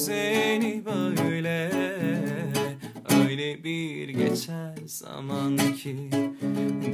[0.08, 1.72] düzeni böyle.
[3.22, 5.95] Öyle bir geçer zaman ki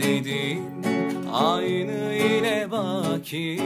[0.04, 0.84] Dediğin
[1.34, 3.60] aynı ile baki.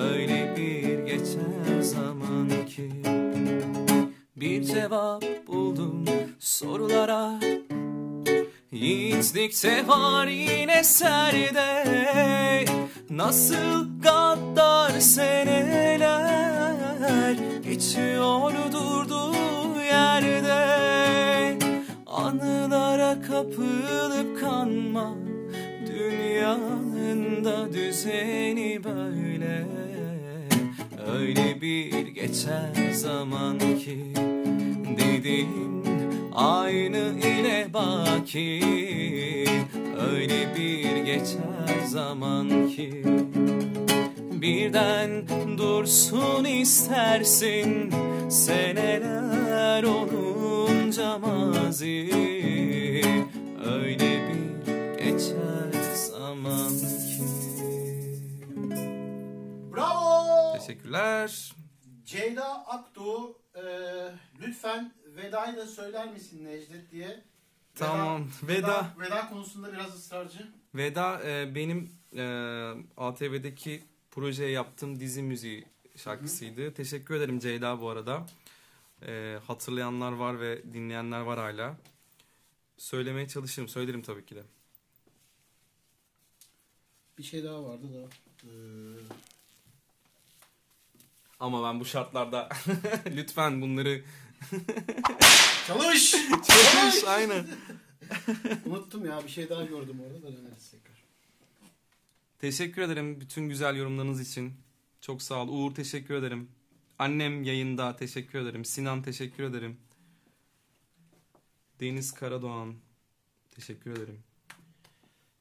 [0.00, 2.90] Öyle bir geçer zaman ki
[4.36, 6.04] Bir cevap buldum
[6.38, 7.40] sorulara.
[8.72, 11.84] Yiğitlikte var yine serde.
[13.10, 15.55] Nasıl gaddar seneler
[17.76, 20.58] Geçiyor durduğu yerde.
[22.06, 25.14] Anılara kapılıp kanma
[25.86, 29.66] Dünyanın da düzeni böyle.
[31.12, 33.98] Öyle bir geçer zaman ki
[34.98, 35.82] Dediğim
[36.34, 38.60] aynı ile baki.
[40.10, 43.02] Öyle bir geçer zaman ki
[44.46, 45.28] Birden
[45.58, 47.90] dursun istersin
[48.30, 52.10] Seneler olunca mazi
[53.64, 54.74] Öyle bir
[55.04, 57.22] geçer zaman ki
[59.74, 60.58] Bravo!
[60.58, 61.52] Teşekkürler.
[62.04, 63.62] Ceyda Akdoğu e,
[64.40, 67.24] lütfen vedayı da söyler misin Necdet diye.
[67.74, 68.94] Tamam, Veda, veda.
[69.00, 70.46] veda konusunda biraz ısrarcı.
[70.74, 72.24] Veda e, benim e,
[72.96, 73.82] ATV'deki
[74.16, 75.64] projeye yaptığım dizi müziği
[75.96, 76.74] şarkısıydı.
[76.74, 78.26] Teşekkür ederim Ceyda bu arada.
[79.06, 81.76] E, hatırlayanlar var ve dinleyenler var hala.
[82.78, 84.42] Söylemeye çalışırım, söylerim tabii ki de.
[87.18, 88.08] Bir şey daha vardı da.
[88.48, 88.50] e,
[91.40, 92.48] Ama ben bu şartlarda
[93.06, 94.04] lütfen bunları
[95.66, 96.14] çalış!
[96.46, 97.46] çalış aynen.
[98.66, 100.95] Unuttum ya bir şey daha gördüm orada da döneriz tekrar.
[102.38, 104.52] Teşekkür ederim bütün güzel yorumlarınız için.
[105.00, 105.48] Çok sağ ol.
[105.48, 106.48] Uğur teşekkür ederim.
[106.98, 108.64] Annem yayında teşekkür ederim.
[108.64, 109.76] Sinan teşekkür ederim.
[111.80, 112.74] Deniz Karadoğan
[113.50, 114.22] teşekkür ederim.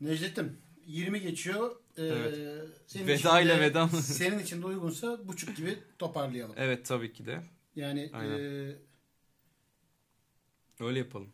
[0.01, 1.75] Necdet'im 20 geçiyor.
[1.97, 2.69] Ee, Evet.
[2.87, 3.91] senin Veda ile veda mı?
[4.01, 6.55] Senin için de uygunsa buçuk gibi toparlayalım.
[6.57, 7.41] Evet tabii ki de.
[7.75, 8.39] Yani Aynen.
[8.39, 8.75] e,
[10.79, 11.33] Öyle yapalım.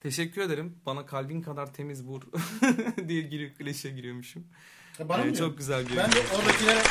[0.00, 0.78] Teşekkür ederim.
[0.86, 2.22] Bana kalbin kadar temiz vur
[3.08, 4.44] diye giriyor, klişe giriyormuşum.
[4.98, 5.44] ha, bana mı diyorsun?
[5.48, 6.82] çok güzel bir Ben de oradakilere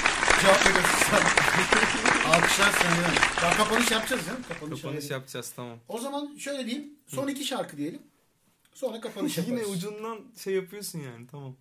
[0.41, 0.89] cevap veriyorum.
[2.27, 3.47] Alkışlar senden.
[3.49, 4.33] Ya kapanış yapacağız mi?
[4.49, 5.77] Kapanış, Kapanış yapacağız tamam.
[5.87, 6.89] O zaman şöyle diyeyim.
[7.07, 8.01] Son iki şarkı diyelim.
[8.73, 9.59] Sonra kapanış yaparız.
[9.59, 11.55] Yine ucundan şey yapıyorsun yani tamam.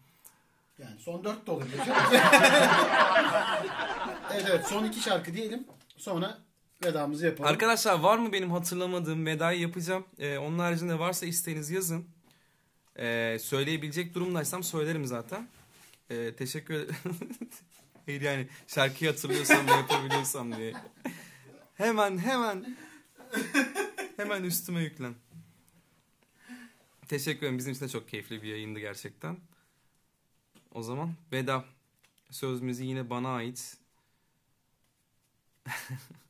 [0.79, 1.79] Yani son dört de olabilir.
[4.33, 5.67] evet evet son iki şarkı diyelim.
[5.97, 6.39] Sonra
[6.85, 7.51] vedamızı yapalım.
[7.51, 10.05] Arkadaşlar var mı benim hatırlamadığım vedayı yapacağım.
[10.19, 12.07] Ee, onun haricinde varsa isteğiniz yazın.
[12.99, 15.49] Ee, söyleyebilecek durumdaysam söylerim zaten.
[16.11, 16.95] Ee, teşekkür ederim.
[18.09, 20.73] Yani şarkıyı hatırlıyorsam ve yapabiliyorsam diye.
[21.75, 22.77] Hemen hemen
[24.17, 25.15] hemen üstüme yüklen.
[27.09, 27.59] Teşekkür ederim.
[27.59, 29.37] Bizim için de çok keyifli bir yayındı gerçekten.
[30.75, 31.65] O zaman veda.
[32.31, 33.77] Söz yine bana ait.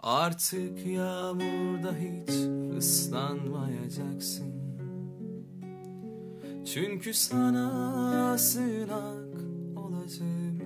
[0.00, 2.30] Artık yağmurda hiç
[2.78, 4.54] ıslanmayacaksın.
[6.74, 9.34] Çünkü sana sığınak
[9.76, 10.58] olacağım.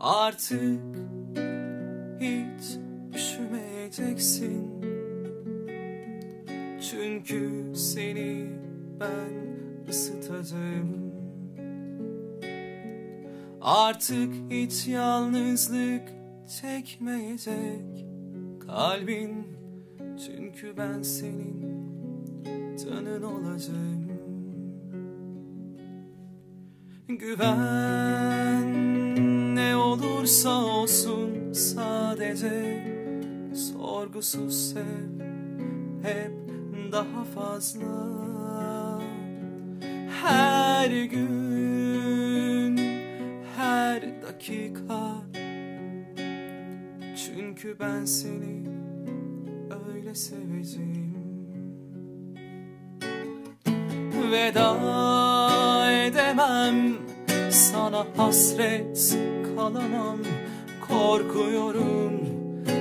[0.00, 0.80] Artık
[2.20, 2.78] hiç
[3.14, 4.63] üşümeyeceksin
[7.34, 8.46] Çünkü seni
[9.00, 9.32] ben
[9.88, 11.12] ısıtacağım
[13.60, 16.02] Artık hiç yalnızlık
[16.60, 18.06] çekmeyecek
[18.66, 19.46] kalbin.
[20.26, 21.84] Çünkü ben senin
[22.76, 24.08] tanın olacağım.
[27.08, 28.74] Güven
[29.54, 32.84] ne olursa olsun sadece
[33.54, 35.20] Sorgusuz sev
[36.02, 36.33] hep
[36.94, 39.00] daha fazla.
[40.22, 42.76] Her gün
[43.56, 45.14] her dakika.
[47.16, 48.68] Çünkü ben seni
[49.88, 51.14] öyle seveceğim.
[54.32, 56.96] Veda edemem
[57.50, 59.16] sana hasret
[59.56, 60.18] kalamam.
[60.88, 62.20] Korkuyorum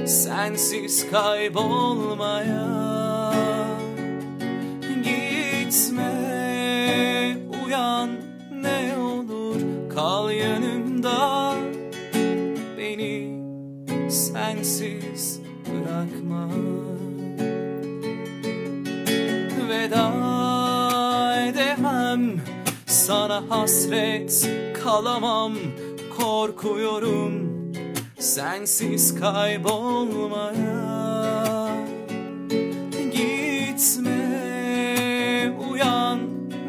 [0.06, 2.93] sensiz kaybolmaya
[14.84, 16.50] sensiz bırakma
[19.70, 20.08] Veda
[21.48, 22.42] edemem
[22.86, 24.50] sana hasret
[24.84, 25.54] kalamam
[26.18, 27.54] korkuyorum
[28.20, 30.84] sensiz kaybolmaya.
[33.12, 34.22] Gitme
[35.72, 36.20] uyan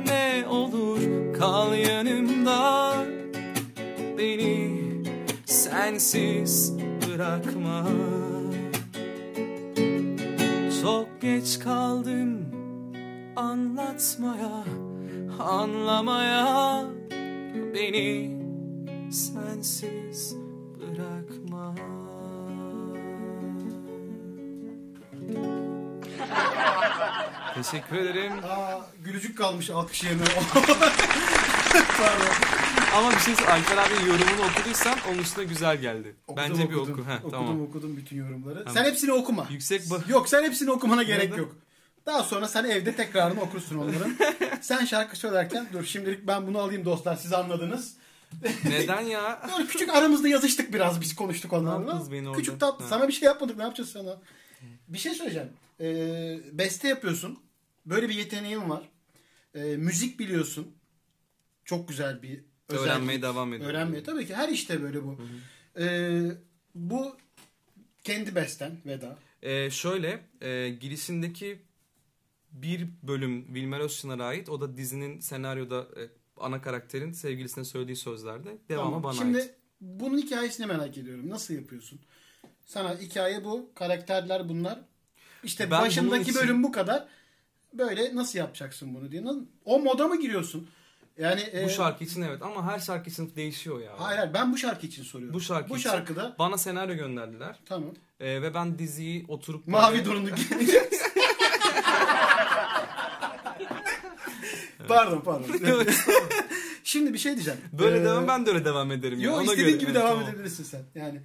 [0.07, 1.01] ne olur
[1.39, 2.95] kal yanımda.
[4.19, 4.81] Beni
[5.47, 6.73] sensiz
[7.15, 7.86] bırakma
[10.82, 12.47] Çok geç kaldım
[13.36, 14.65] anlatmaya
[15.39, 16.85] Anlamaya
[17.74, 18.41] beni
[19.12, 20.36] sensiz
[20.81, 21.74] bırakma
[27.55, 28.32] Teşekkür ederim.
[28.45, 30.24] Aa, gülücük kalmış alkış yerine.
[31.98, 32.26] Pardon.
[32.96, 36.14] Ama bir şey Alper abi yorumunu okuduysan onun üstüne güzel geldi.
[36.26, 36.94] Okudum, Bence bir okudum.
[37.01, 37.10] oku.
[37.10, 37.62] Heh, okudum tamam.
[37.62, 38.59] okudum bütün yorumları.
[38.59, 38.74] Tamam.
[38.74, 39.46] Sen hepsini okuma.
[39.51, 41.56] Yüksek ba- Yok sen hepsini okumana gerek yok.
[42.06, 44.16] Daha sonra sen evde tekrarını okursun onların.
[44.60, 47.94] sen şarkı söylerken dur şimdilik ben bunu alayım dostlar siz anladınız.
[48.64, 49.42] Neden ya?
[49.59, 52.02] Böyle küçük aramızda yazıştık biraz biz konuştuk onlarla.
[52.36, 52.90] Küçük tatlı Ha.
[52.90, 54.16] sana bir şey yapmadık ne yapacağız sana?
[54.88, 55.48] Bir şey söyleyeceğim.
[55.80, 57.38] Ee, beste yapıyorsun.
[57.86, 58.82] Böyle bir yeteneğin var.
[59.55, 60.74] Ee, müzik biliyorsun.
[61.65, 62.86] Çok güzel bir özellik.
[62.86, 63.77] Öğrenmeye devam ediyorum.
[63.77, 65.19] Öğrenmeye tabii ki her işte böyle bu.
[65.78, 66.31] Ee,
[66.74, 67.16] bu
[68.05, 69.19] kendi besten Veda.
[69.43, 71.59] Ee, şöyle e, girişindeki
[72.53, 74.49] bir bölüm Wilmer Özçınar'a ait.
[74.49, 76.03] O da dizinin senaryoda e,
[76.36, 78.59] ana karakterin sevgilisine söylediği sözlerde.
[78.69, 79.03] Devamı Tamam.
[79.03, 79.55] bana Şimdi ait.
[79.81, 81.28] bunun hikayesini merak ediyorum.
[81.31, 82.01] Nasıl yapıyorsun?
[82.66, 83.70] Sana hikaye bu.
[83.74, 84.81] Karakterler bunlar.
[85.45, 87.09] İşte Ben başındaki için- bölüm bu kadar.
[87.73, 89.24] Böyle nasıl yapacaksın bunu diye.
[89.65, 90.69] O moda mı giriyorsun?
[91.19, 93.93] Yani e, Bu şarkı için evet ama her şarkı için değişiyor ya.
[93.99, 95.35] Hayır hayır ben bu şarkı için soruyorum.
[95.35, 95.91] Bu şarkı Bu için.
[95.91, 97.59] şarkıda Bana senaryo gönderdiler.
[97.66, 97.91] tamam.
[98.20, 99.66] Ee, ve ben diziyi oturup...
[99.69, 100.43] Mavi böyle- durumdaki.
[104.89, 105.47] pardon pardon.
[106.85, 107.61] Şimdi bir şey diyeceğim.
[107.73, 109.20] Böyle Ee, devam ben de öyle devam ederim.
[109.20, 109.77] Yok Ona istediğin göre.
[109.78, 110.28] gibi Evet, devam tamam.
[110.28, 110.82] edebilirsin sen.
[110.95, 111.20] Yani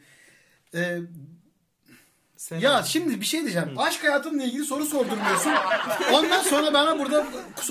[0.76, 0.98] e,
[2.40, 3.70] Sen- Ya şimdi bir şey diyeceğim.
[3.78, 5.52] Aşk hayatınla ilgili soru sordurmuyorsun.
[6.14, 7.28] Ondan sonra bana burada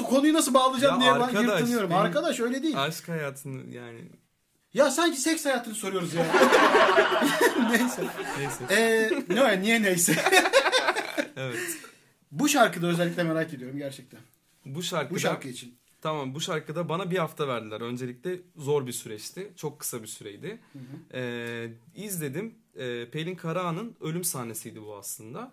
[0.09, 1.91] konuyu nasıl bağlayacağım Ya diye ben arkadaş, yırtınıyorum.
[1.91, 2.83] benim- Arkadaş öyle değil.
[2.83, 4.01] Aşk hayatını yani
[4.75, 6.27] Ya sanki seks hayatını soruyoruz ya.
[7.71, 8.05] neyse.
[8.39, 8.65] neyse.
[8.71, 10.15] Ee, ne niye neyse.
[11.37, 11.59] evet.
[12.33, 14.21] Bu şarkıda özellikle merak ediyorum gerçekten.
[14.65, 15.79] Bu şarkıda Bu şarkı için.
[16.01, 17.81] Tamam bu şarkıda bana bir hafta verdiler.
[17.81, 19.53] Öncelikle zor bir süreçti.
[19.57, 20.59] Çok kısa bir süreydi.
[21.15, 22.55] Ee, izledim.
[22.79, 25.53] Ee, Pelin Karahan'ın ölüm sahnesiydi bu aslında.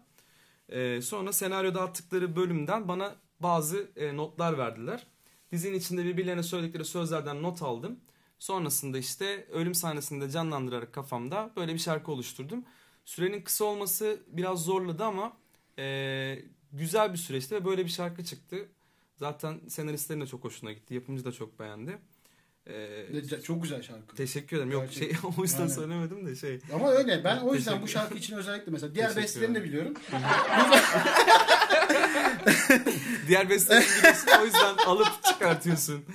[0.70, 5.08] Ee, sonra senaryoda attıkları bölümden bana bazı e, notlar verdiler.
[5.52, 8.00] Dizinin içinde birbirlerine söyledikleri sözlerden not aldım.
[8.40, 12.66] Sonrasında işte ölüm sahnesinde canlandırarak kafamda böyle bir şarkı oluşturdum.
[13.06, 15.38] Sürenin kısa olması biraz zorladı ama
[15.80, 16.40] e,
[16.72, 18.70] güzel bir süreçti ve böyle bir şarkı çıktı.
[19.16, 20.94] Zaten senaristlerin de çok hoşuna gitti.
[20.94, 21.98] Yapımcı da çok beğendi.
[22.70, 24.16] Ee, Çok güzel şarkı.
[24.16, 24.72] teşekkür ederim.
[24.72, 25.74] Yok şey o yüzden Aynen.
[25.74, 26.60] söylemedim de şey.
[26.74, 27.24] Ama öyle.
[27.24, 29.94] Ben o yüzden bu şarkı için özellikle mesela diğer bestelerini de biliyorum.
[33.28, 36.06] Diğer besteleri biliyorsun o yüzden alıp çıkartıyorsun.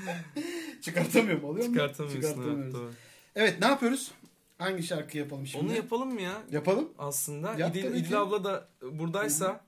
[0.82, 1.72] Çıkartamıyorum oluyor mu?
[1.74, 2.22] Çıkartamıyorsun.
[2.22, 2.94] Evet, Çıkartamıyoruz.
[3.36, 4.10] Evet ne yapıyoruz?
[4.58, 5.64] Hangi şarkı yapalım şimdi?
[5.64, 6.32] Onu yapalım mı ya?
[6.50, 6.88] Yapalım.
[6.98, 7.94] Aslında Yap İdil.
[7.94, 9.60] İdil abla da buradaysa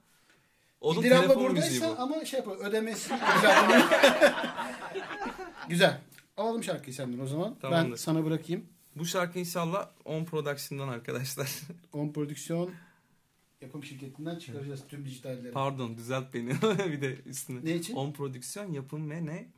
[0.80, 2.02] onun İdil abla telefon buradaysa bu.
[2.02, 3.14] ama şey yapalım ödemesi.
[5.68, 6.00] Güzel.
[6.42, 7.54] Alalım şarkıyı senden o zaman.
[7.62, 7.96] Ben Tamamdır.
[7.96, 8.64] sana bırakayım.
[8.96, 11.48] Bu şarkı inşallah On Production'dan arkadaşlar.
[11.92, 12.70] On Prodüksiyon
[13.60, 15.52] yapım şirketinden çıkaracağız tüm dijitalleri.
[15.52, 16.48] Pardon düzelt beni
[16.92, 17.64] bir de üstüne.
[17.64, 17.94] Ne için?
[17.94, 19.48] On Prodüksiyon yapım ve ne?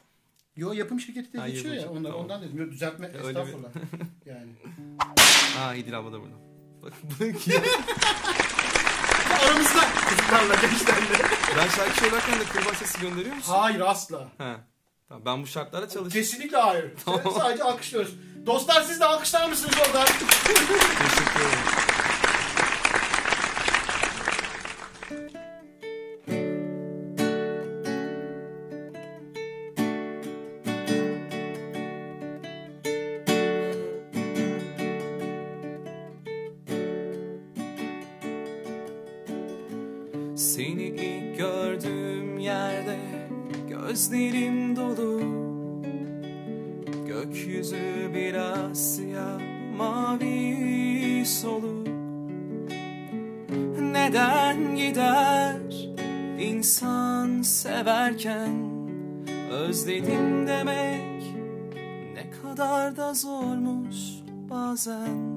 [0.56, 1.80] Yo yapım şirketi de Ha, geçiyor ya.
[1.90, 2.58] Onlar, şirketi, ondan dedim.
[2.58, 3.68] Yo, düzeltme bir- estağfurullah.
[4.26, 4.50] yani.
[5.56, 6.34] Ha İdil abla da burada.
[6.82, 7.52] Bak bu ki
[9.44, 11.24] Aramızda kızlarla gençlerle.
[11.58, 13.52] ben şarkı söylerken de kırbaç sesi gönderiyor musun?
[13.52, 14.28] Hayır asla.
[14.38, 14.56] He.
[15.08, 16.22] Tamam, ben bu şartlara çalıştım.
[16.22, 16.92] Kesinlikle hayır.
[17.38, 18.14] Sadece alkışlıyoruz.
[18.46, 20.04] Dostlar siz de alkışlar mısınız orada?
[20.04, 21.58] Teşekkür ederim.
[40.36, 42.98] Seni ilk gördüğüm yerde
[43.68, 44.63] gözlerim
[48.14, 49.40] biraz siyah
[49.76, 51.88] mavi soluk.
[53.80, 55.96] Neden gider
[56.38, 58.74] insan severken?
[59.50, 61.22] Özledim demek
[62.14, 63.96] ne kadar da zormuş
[64.50, 65.33] bazen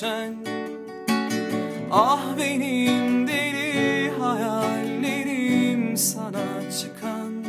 [0.00, 0.34] düşen
[1.92, 7.44] Ah benim deli hayallerim sana çıkan.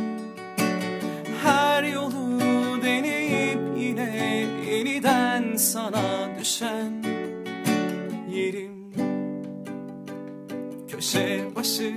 [1.42, 2.40] Her yolu
[2.82, 7.04] deneyip yine yeniden sana düşen
[8.30, 8.92] Yerim.
[10.88, 11.92] Köşe başı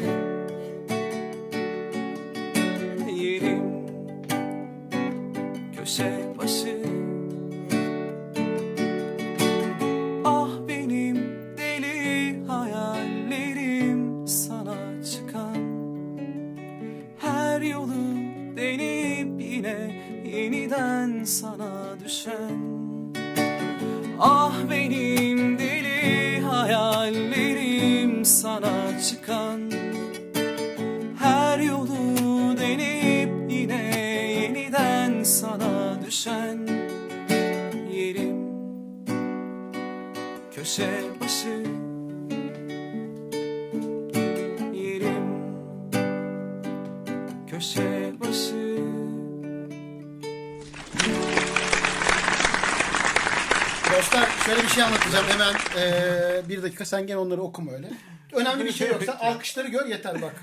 [55.78, 57.90] Ee, bir dakika sen gene onları okuma öyle.
[58.34, 60.36] Önemli bir şey yoksa alkışları gör yeter bak.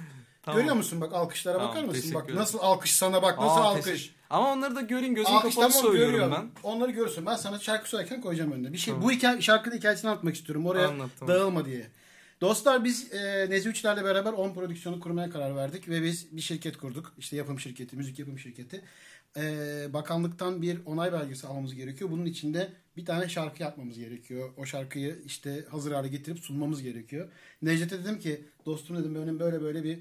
[0.43, 0.59] Tamam.
[0.61, 2.15] Görüyor musun bak alkışlara Tamam, bakar mısın?
[2.15, 3.85] Bak nasıl alkış sana bak nasıl Aa, alkış.
[3.85, 6.33] teşekkür- Ama onları da görün gözüm kapalı tamam söylüyorum görüyorum.
[6.33, 6.51] ben.
[6.71, 7.27] Onları görürsün.
[7.27, 8.73] Ben sana şarkı söylerken koyacağım önüne.
[8.73, 9.09] Bir şey Tamam.
[9.09, 10.67] bu hikaye şarkının hikayesini anlatmak istiyorum.
[10.67, 11.35] Oraya Anlat, tamam.
[11.35, 11.87] dağılma diye.
[12.41, 16.77] Dostlar biz e, Nezi Üçler'le beraber On Prodüksiyonu kurmaya karar verdik ve biz bir şirket
[16.77, 17.13] kurduk.
[17.19, 18.83] İşte yapım şirketi, müzik yapım şirketi.
[19.37, 19.43] E,
[19.93, 22.11] bakanlıktan bir onay belgesi almamız gerekiyor.
[22.11, 24.51] Bunun içinde bir tane şarkı yapmamız gerekiyor.
[24.57, 27.29] O şarkıyı işte hazır hale getirip sunmamız gerekiyor.
[27.63, 29.99] Necdet'e dedim ki dostum dedim benim böyle böyle bir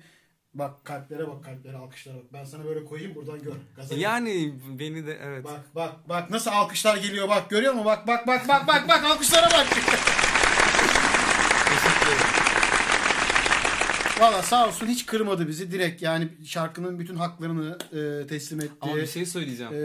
[0.54, 2.24] bak kalplere bak kalplere alkışlara bak.
[2.34, 3.54] Ben sana böyle koyayım buradan gör.
[3.76, 4.02] Gaza gel.
[4.02, 5.46] Yani beni de evet.
[5.46, 7.86] Bak bak bak nasıl alkışlar geliyor bak görüyor musun?
[7.86, 9.68] Bak bak bak bak bak bak alkışlara bak.
[9.70, 9.92] Teşekkür
[12.08, 12.41] ederim.
[14.22, 18.74] Valla sağ olsun hiç kırmadı bizi direkt yani şarkının bütün haklarını e, teslim etti.
[18.82, 19.74] Ama bir şey söyleyeceğim.
[19.74, 19.78] E,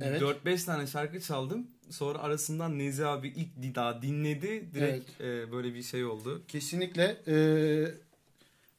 [0.00, 0.22] evet.
[0.22, 1.66] 4-5 tane şarkı çaldım.
[1.90, 4.64] Sonra arasından Nezi abi ilk daha dinledi.
[4.74, 6.42] Direkt e, böyle bir şey oldu.
[6.48, 7.16] kesinlikle.
[7.26, 7.36] E,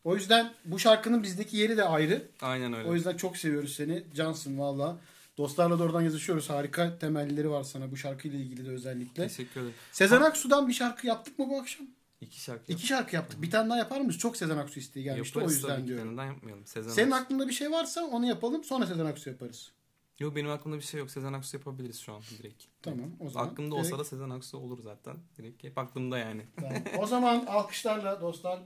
[0.03, 2.27] o yüzden bu şarkının bizdeki yeri de ayrı.
[2.41, 2.89] Aynen öyle.
[2.89, 4.03] O yüzden çok seviyoruz seni.
[4.15, 4.97] Cansın valla.
[5.37, 6.49] Dostlarla da oradan yazışıyoruz.
[6.49, 9.27] Harika temelleri var sana bu şarkıyla ilgili de özellikle.
[9.27, 9.75] Teşekkür ederim.
[9.91, 11.87] Sezen Aksu'dan bir şarkı yaptık mı bu akşam?
[12.21, 13.41] İki şarkı İki şarkı yaptık.
[13.41, 14.17] Bir tane daha yapar mıyız?
[14.17, 15.37] Çok Sezen Aksu isteği gelmişti.
[15.37, 16.05] Yaparız o yüzden tabii, diyorum.
[16.05, 16.65] Yanından yapmayalım.
[16.65, 17.23] Sezen Senin Aksu.
[17.23, 18.63] aklında bir şey varsa onu yapalım.
[18.63, 19.71] Sonra Sezen Aksu yaparız.
[20.19, 21.11] Yok benim aklımda bir şey yok.
[21.11, 22.63] Sezen Aksu yapabiliriz şu an direkt.
[22.81, 23.47] Tamam o zaman.
[23.47, 25.15] Aklımda direkt- olsa da Sezen Aksu olur zaten.
[25.37, 26.45] Direkt hep aklımda yani.
[26.59, 26.73] Tamam.
[26.97, 28.59] O zaman alkışlarla dostlar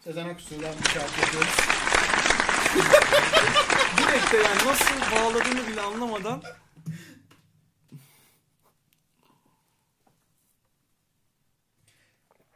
[0.00, 1.48] Sezen Aksu'dan bir şarkı yapıyoruz.
[3.98, 6.42] Direkt de yani nasıl bağladığını bile anlamadan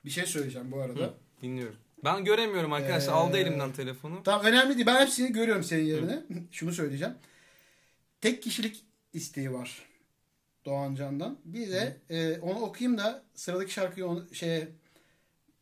[0.07, 1.15] Bir şey söyleyeceğim bu arada.
[1.43, 1.77] dinliyorum.
[2.05, 3.13] Ben göremiyorum arkadaşlar.
[3.13, 4.23] Ee, Aldı elimden telefonu.
[4.23, 4.87] Tamam önemli değil.
[4.87, 6.23] Ben hepsini görüyorum senin yerine.
[6.51, 7.15] Şunu söyleyeceğim.
[8.21, 9.83] Tek kişilik isteği var
[10.65, 11.39] Doğan Can'dan.
[11.45, 14.69] Bir de e, onu okuyayım da sıradaki şarkıyı onu, şeye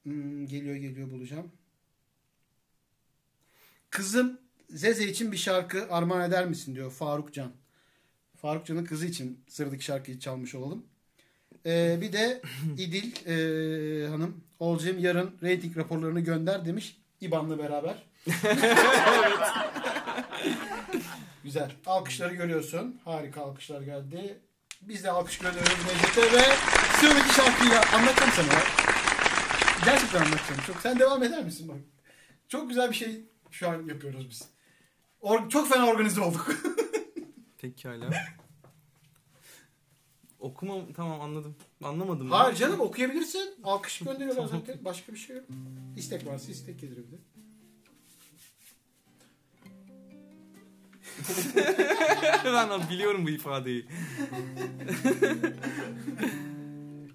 [0.02, 1.52] hmm, geliyor geliyor bulacağım.
[3.90, 4.40] Kızım
[4.70, 7.52] Zeze için bir şarkı armağan eder misin diyor Faruk Can.
[8.36, 10.86] Faruk Can'ın kızı için sıradaki şarkıyı çalmış olalım.
[11.66, 12.42] E, bir de
[12.78, 18.02] İdil e, hanım Olcem yarın reyting raporlarını gönder demiş İban'la beraber.
[21.44, 21.70] Güzel.
[21.86, 23.00] Alkışları görüyorsun.
[23.04, 24.38] Harika alkışlar geldi.
[24.82, 26.42] Biz de alkış gönderiyoruz Necdet'e ve
[27.00, 28.52] sıradaki şarkıyla anlatacağım sana.
[28.52, 28.62] ya.
[29.84, 30.60] Gerçekten anlatacağım.
[30.66, 30.76] Çok.
[30.76, 31.76] Sen devam eder misin bak?
[32.48, 33.20] Çok güzel bir şey
[33.50, 34.42] şu an yapıyoruz biz.
[35.22, 36.56] Or- çok fena organize olduk.
[37.58, 38.10] Pekala.
[40.44, 41.56] Okuma tamam anladım.
[41.82, 42.30] Anlamadım.
[42.30, 43.54] Hayır canım okuyabilirsin.
[43.64, 44.84] Alkış gönderiyorlar zaten.
[44.84, 45.44] Başka bir şey yok.
[45.96, 46.86] İstek varsa istek de.
[52.44, 53.86] ben biliyorum bu ifadeyi.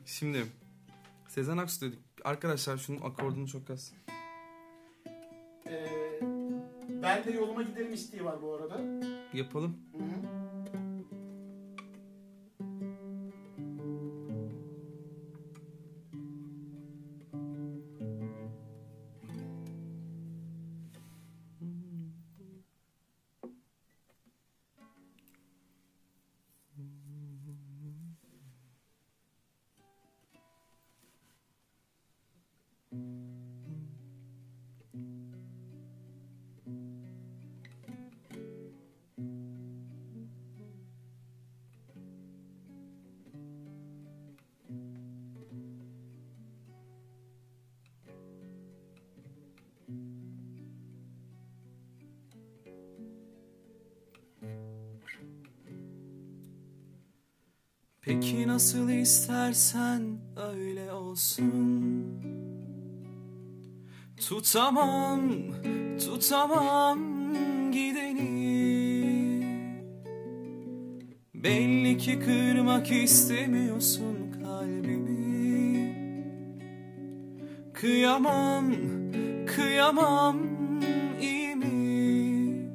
[0.05, 0.45] Şimdi
[1.27, 1.99] Sezen Aksu dedik.
[2.23, 3.93] Arkadaşlar şunun akordunu çok az.
[5.67, 5.89] Ee,
[7.03, 8.81] ben de yoluma giderim isteği var bu arada.
[9.33, 9.77] Yapalım.
[9.97, 10.48] Hı hı.
[58.09, 60.01] Peki nasıl istersen
[60.53, 62.05] öyle olsun.
[64.17, 65.21] Tutamam,
[65.99, 66.99] tutamam
[67.71, 68.29] gideni.
[71.33, 75.95] Belli ki kırmak istemiyorsun kalbimi.
[77.73, 78.73] Kıyamam,
[79.45, 80.37] kıyamam
[81.21, 82.69] iyi mi?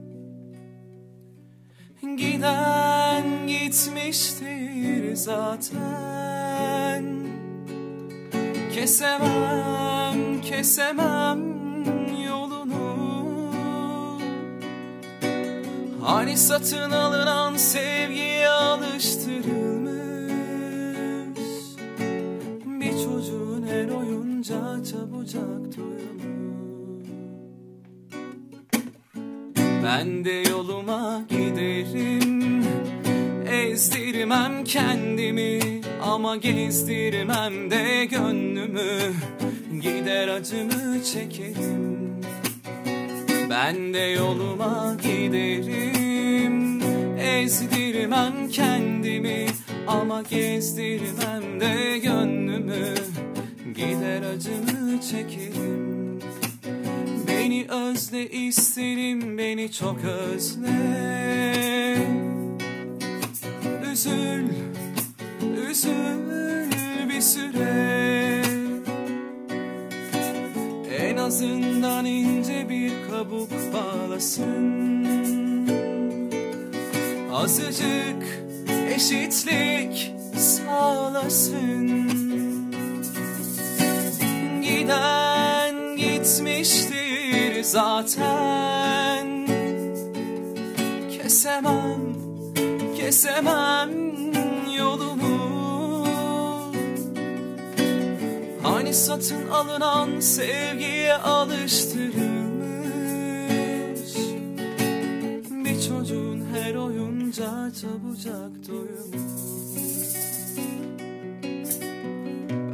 [2.16, 4.64] Giden gitmiştir
[5.16, 7.05] zaten.
[8.74, 11.41] Kesemem, kesemem
[12.27, 12.97] yolunu.
[16.03, 21.39] Hani satın alınan sevgiye alıştırılmış?
[22.66, 27.05] Bir çocuğun her oyuncağı çabucak duyulur.
[29.85, 32.23] Ben de yoluma giderim
[33.74, 35.60] Ezdirmem kendimi
[36.02, 39.12] ama gezdirmem de gönlümü.
[39.82, 42.20] Gider acımı çekerim
[43.51, 46.82] Ben de yoluma giderim.
[47.18, 49.46] Ezdirmem kendimi
[49.86, 52.94] ama gezdirmem de gönlümü.
[53.74, 56.20] Gider acımı çekerim
[57.28, 61.34] Beni özle isterim beni çok özle
[64.05, 64.48] Üzül,
[65.70, 68.43] üzül bir süre.
[70.98, 74.74] En azından ince bir kabuk bağlasın.
[77.32, 78.44] Azıcık
[78.94, 82.09] eşitlik sağlasın.
[84.62, 89.47] Giden gitmiştir zaten.
[91.10, 92.14] Kesemem,
[93.15, 93.91] kesemem
[94.77, 96.07] yolumu.
[98.62, 104.15] Hani satın alınan sevgiye alıştırılmış?
[105.51, 109.15] Bir çocuğun her oyuncağı çabucak doyulur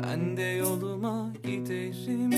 [0.03, 2.33] Ben de yoluma giderim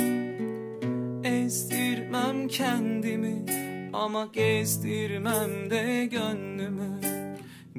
[1.25, 3.45] Ezdirmem kendimi
[3.93, 7.02] ama gezdirmem de gönlümü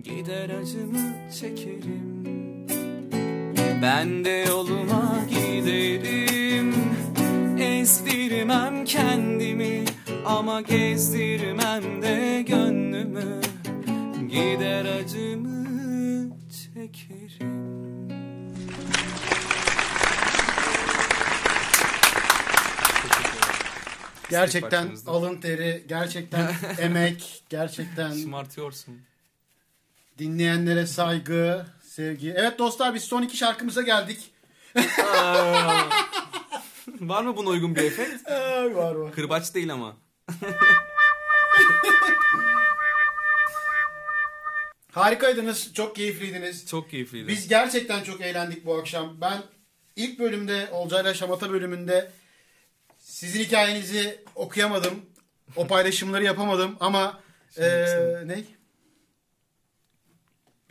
[0.04, 2.24] Gider acımı çekerim.
[3.82, 6.74] Ben de yoluma giderim.
[7.60, 9.86] Ezdirmem kendimi
[10.26, 13.42] Ama gezdirmem de gönlümü.
[14.30, 15.68] Gider acımı
[16.50, 17.64] çekerim.
[24.30, 29.13] Gerçekten alın teri, gerçekten emek, gerçekten Şımartıyorsun.
[30.18, 32.34] Dinleyenlere saygı, sevgi.
[32.38, 34.34] Evet dostlar biz son iki şarkımıza geldik.
[37.00, 38.30] Var mı buna uygun bir efekt?
[38.76, 39.12] Var var.
[39.12, 39.98] Kırbaç değil ama.
[44.92, 46.68] Harikaydınız, çok keyifliydiniz.
[46.68, 47.28] Çok keyifliydi.
[47.28, 49.22] Biz gerçekten çok eğlendik bu akşam.
[49.22, 49.44] Ben
[49.96, 52.12] ilk bölümde Olcayla Şamata bölümünde
[52.98, 54.94] sizin hikayenizi okuyamadım.
[55.56, 57.20] O paylaşımları yapamadım ama
[57.56, 58.22] Şimdi baksana.
[58.22, 58.44] ne?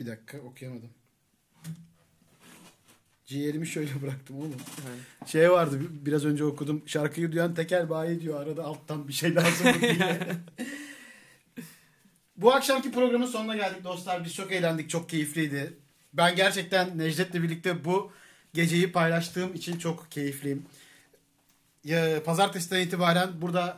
[0.03, 0.89] Bir dakika okuyamadım.
[3.25, 4.55] Ciğerimi şöyle bıraktım oğlum.
[4.87, 5.29] Evet.
[5.29, 6.83] Şey vardı bi- biraz önce okudum.
[6.85, 9.41] Şarkıyı duyan tekel bayi diyor arada alttan bir şey diye.
[12.37, 14.25] Bu akşamki programın sonuna geldik dostlar.
[14.25, 15.73] Biz çok eğlendik, çok keyifliydi.
[16.13, 18.11] Ben gerçekten Necdet'le birlikte bu
[18.53, 20.65] geceyi paylaştığım için çok keyifliyim.
[21.83, 23.77] Ya, pazartesiden itibaren burada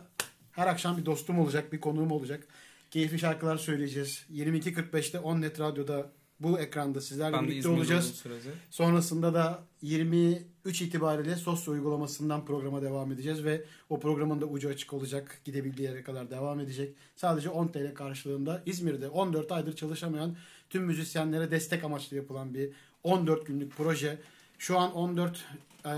[0.52, 2.48] her akşam bir dostum olacak, bir konuğum olacak.
[2.96, 4.26] Keyifli şarkılar söyleyeceğiz.
[4.34, 8.24] 22.45'te On Net Radyo'da bu ekranda sizlerle Ben birlikte olacağız.
[8.70, 14.94] Sonrasında da 23 itibariyle Sosyo uygulamasından programa devam edeceğiz ve o programın da ucu açık
[14.94, 15.42] olacak.
[15.46, 16.96] Gidebildiği yere kadar devam edecek.
[17.16, 20.36] Sadece 10 TL karşılığında İzmir'de 14 aydır çalışamayan
[20.70, 22.70] tüm müzisyenlere destek amaçlı yapılan bir
[23.04, 24.20] 14 günlük proje.
[24.60, 25.46] Şu an 14
[25.86, 25.92] eee,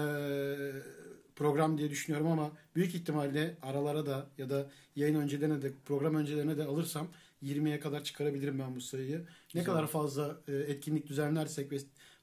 [1.38, 6.58] program diye düşünüyorum ama büyük ihtimalle aralara da ya da yayın öncelerine de program öncelerine
[6.58, 7.08] de alırsam
[7.44, 9.18] 20'ye kadar çıkarabilirim ben bu sayıyı.
[9.18, 9.66] Ne Güzel.
[9.66, 11.78] kadar fazla e, etkinlik düzenlersek ve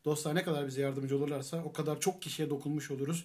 [0.04, 3.24] dostlar ne kadar bize yardımcı olurlarsa o kadar çok kişiye dokunmuş oluruz.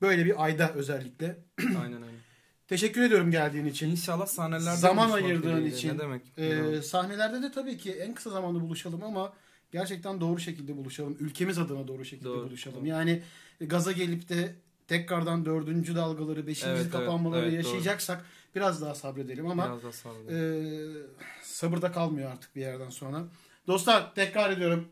[0.00, 1.38] Böyle bir ayda özellikle.
[1.60, 2.20] Aynen aynen.
[2.68, 3.90] Teşekkür ediyorum geldiğin için.
[3.90, 5.94] İnşallah sahnelerde Zaman ayırdığın için.
[5.94, 6.22] Ne demek?
[6.38, 9.32] Ee, sahnelerde de tabii ki en kısa zamanda buluşalım ama
[9.72, 11.16] gerçekten doğru şekilde buluşalım.
[11.20, 12.78] Ülkemiz adına doğru şekilde Doğru, buluşalım.
[12.80, 12.86] doğru.
[12.86, 13.22] Yani
[13.60, 14.54] gaza gelip de
[14.90, 17.56] tekrardan dördüncü dalgaları, beşinci Evet, evet, kapanmaları evet, doğru.
[17.56, 20.26] yaşayacaksak biraz daha sabredelim ama Biraz daha olun.
[20.28, 23.24] e, sabırda kalmıyor artık bir yerden sonra.
[23.66, 24.88] Dostlar tekrar ediyorum.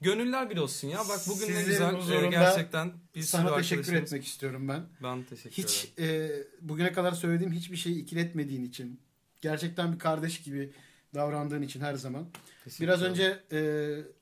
[0.00, 0.98] Gönüller bir olsun ya.
[0.98, 2.24] Bak bugün ne Sizlerin güzel.
[2.24, 4.82] Ee, gerçekten bir Sana teşekkür etmek istiyorum ben.
[5.02, 6.30] Ben teşekkür Hiç e,
[6.60, 9.00] bugüne kadar söylediğim hiçbir şeyi ikiletmediğin için,
[9.40, 10.72] gerçekten bir kardeş gibi
[11.14, 12.26] davrandığın için her zaman.
[12.64, 13.60] Teşekkür Biraz önce e,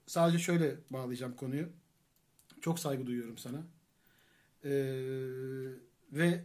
[0.06, 1.68] sadece şöyle bağlayacağım konuyu.
[2.60, 3.62] Çok saygı duyuyorum sana.
[4.64, 4.70] E,
[6.12, 6.44] ve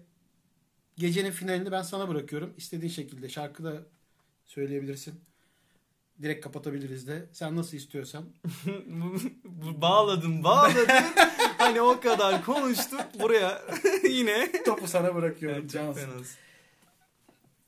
[0.98, 2.54] gecenin finalini ben sana bırakıyorum.
[2.58, 3.74] İstediğin şekilde şarkı da
[4.46, 5.22] söyleyebilirsin.
[6.22, 7.26] Direkt kapatabiliriz de.
[7.32, 8.26] Sen nasıl istiyorsan.
[9.82, 10.88] Bağladın bağladın.
[11.58, 13.62] hani o kadar konuştuk buraya
[14.10, 14.64] yine.
[14.64, 15.60] Topu sana bırakıyorum.
[15.62, 16.26] Evet, cansın.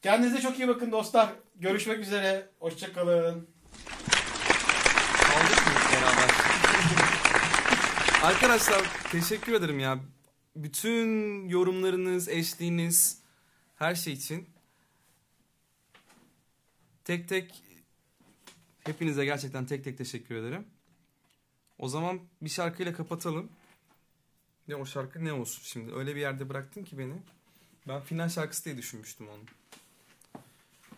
[0.01, 1.29] Kendinize çok iyi bakın dostlar.
[1.55, 2.49] Görüşmek üzere.
[2.59, 3.47] Hoşçakalın.
[5.35, 6.29] Aldık mı beraber?
[8.23, 9.99] Arkadaşlar teşekkür ederim ya.
[10.57, 13.21] Bütün yorumlarınız, eşliğiniz,
[13.75, 14.49] her şey için.
[17.03, 17.63] Tek tek
[18.83, 20.67] hepinize gerçekten tek tek teşekkür ederim.
[21.79, 23.49] O zaman bir şarkıyla kapatalım.
[24.67, 25.95] Ne o şarkı ne olsun şimdi?
[25.95, 27.13] Öyle bir yerde bıraktın ki beni.
[27.87, 29.43] Ben final şarkısı diye düşünmüştüm onu.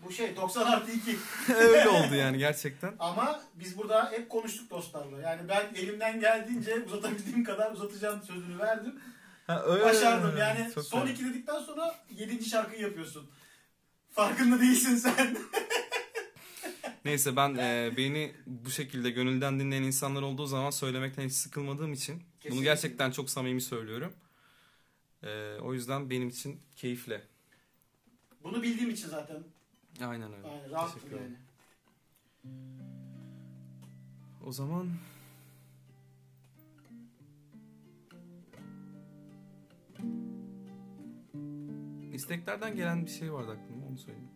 [0.06, 1.18] Bu şey 90 artı 2.
[1.56, 2.94] Öyle oldu yani gerçekten.
[3.00, 5.22] Ama biz burada hep konuştuk dostlarla.
[5.22, 9.00] Yani ben elimden geldiğince uzatabildiğim kadar uzatacağım sözünü verdim.
[9.50, 9.84] Ha, öyle.
[9.86, 10.38] Başardım.
[10.38, 11.16] Yani Çok son güzel.
[11.16, 13.30] iki dedikten sonra yedinci şarkıyı yapıyorsun.
[14.12, 15.38] Farkında değilsin sen.
[17.06, 22.14] Neyse ben e, beni bu şekilde gönülden dinleyen insanlar olduğu zaman söylemekten hiç sıkılmadığım için
[22.14, 22.52] Kesinlikle.
[22.52, 24.14] bunu gerçekten çok samimi söylüyorum.
[25.24, 27.22] E, o yüzden benim için keyifle.
[28.44, 29.44] Bunu bildiğim için zaten
[30.02, 30.48] Aynen öyle.
[30.48, 31.36] yani rahattım yani.
[34.46, 34.90] O zaman
[42.20, 44.30] isteklerden gelen bir şey vardı aklıma onu söyleyeyim.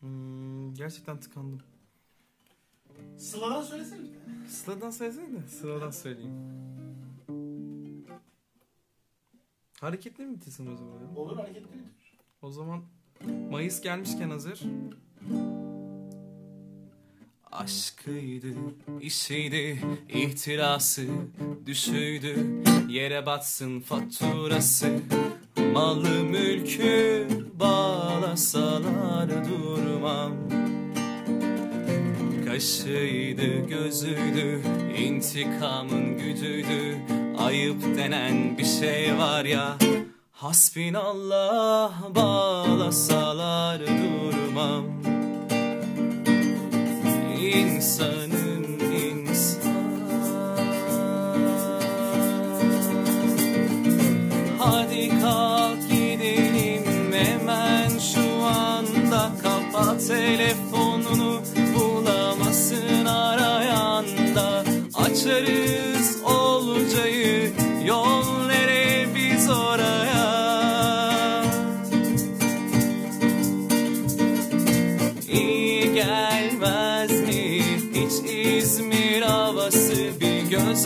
[0.00, 1.62] Hmm, gerçekten tıkandım.
[3.16, 4.06] Sıla'dan söylesene.
[4.48, 6.67] Sıradan söylesene de sıradan söyleyeyim.
[9.80, 10.92] Hareketli mi bitirsin o zaman?
[10.92, 11.16] ya?
[11.16, 12.18] Olur hareketli bitir.
[12.42, 12.82] O zaman
[13.50, 14.62] Mayıs gelmişken hazır.
[17.52, 18.48] Aşkıydı,
[19.00, 21.06] işiydi, ihtirası,
[21.66, 25.00] düşüydü, yere batsın faturası.
[25.72, 27.28] Malı mülkü
[27.60, 30.32] bağlasalar durmam
[32.46, 34.62] Kaşıydı gözüydü
[34.98, 36.96] intikamın gücüydü
[37.38, 39.76] Ayıp denen bir şey var ya
[40.32, 44.97] Hasbinallah bağlasalar durmam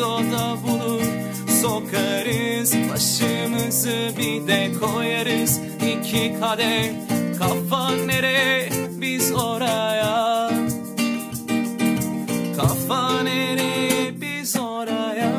[0.03, 1.03] bir göz oda bulur.
[1.63, 6.91] Sokarız başımızı bir de koyarız iki kadeh.
[7.39, 8.69] Kafa nereye?
[9.01, 10.51] Biz oraya.
[12.57, 14.21] Kafa nereye?
[14.21, 15.33] Biz oraya.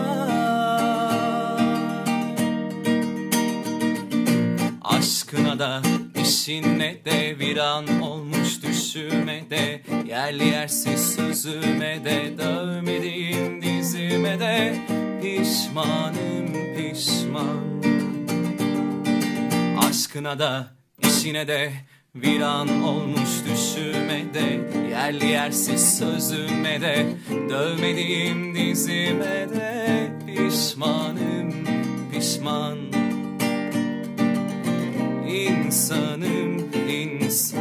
[4.82, 5.82] Aşkına da
[6.34, 14.76] işine de viran olmuş düşüme de Yerli yersiz sözüme de dövmediğim dizime de
[15.22, 17.84] Pişmanım pişman.
[19.90, 20.68] Aşkına da
[21.00, 21.72] işine de
[22.16, 27.06] viran olmuş düşüme de Yerli yersiz sözüme de
[27.50, 31.54] Dövmediğim dizime de Pişmanım
[32.12, 33.03] pişman
[35.34, 37.58] insanım insan.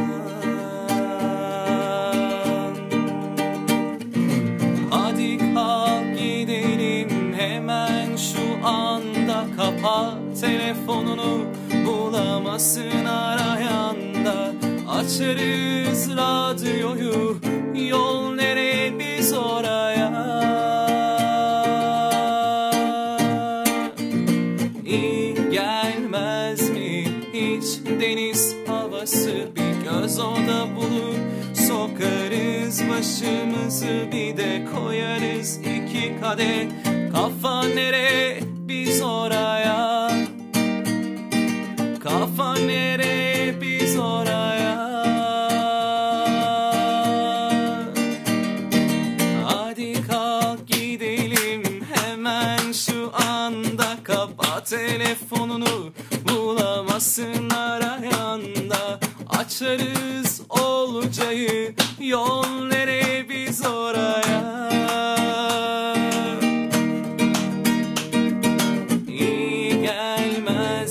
[4.89, 11.45] Hadi kalk gidelim hemen şu anda Kapat telefonunu.
[11.85, 14.53] Bulamazsın arayanda
[14.89, 17.37] Açarız radyoyu.
[17.89, 18.42] Yol nereye
[33.03, 36.67] başımızı bir de koyarız iki kadeh.
[37.11, 40.11] Kafa nereye biz oraya.
[42.03, 44.77] Kafa nereye biz oraya.
[49.45, 55.91] Hadi kalk gidelim hemen şu anda Kapat telefonunu.
[56.29, 58.99] Bulamazsın arayanda
[59.29, 61.73] Açarız olacağı
[62.03, 64.43] yol nereye biz oraya?
[69.07, 69.73] İyi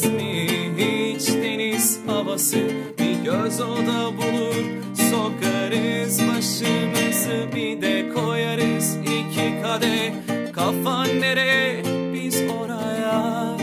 [0.09, 2.59] mi hiç deniz havası?
[2.98, 4.64] Bir göz oda bulur
[5.10, 10.12] sokarız başımızı Bir de koyarız iki kadeh
[10.52, 11.82] Kafan nereye?
[12.14, 13.56] Biz oraya.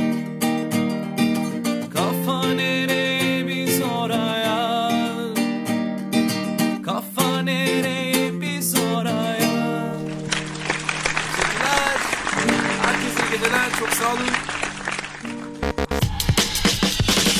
[1.93, 2.78] Kafa nereye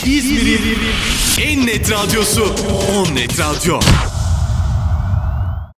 [0.09, 0.79] İzmir'in
[1.41, 2.55] en net radyosu
[2.93, 3.79] On Net Radyo.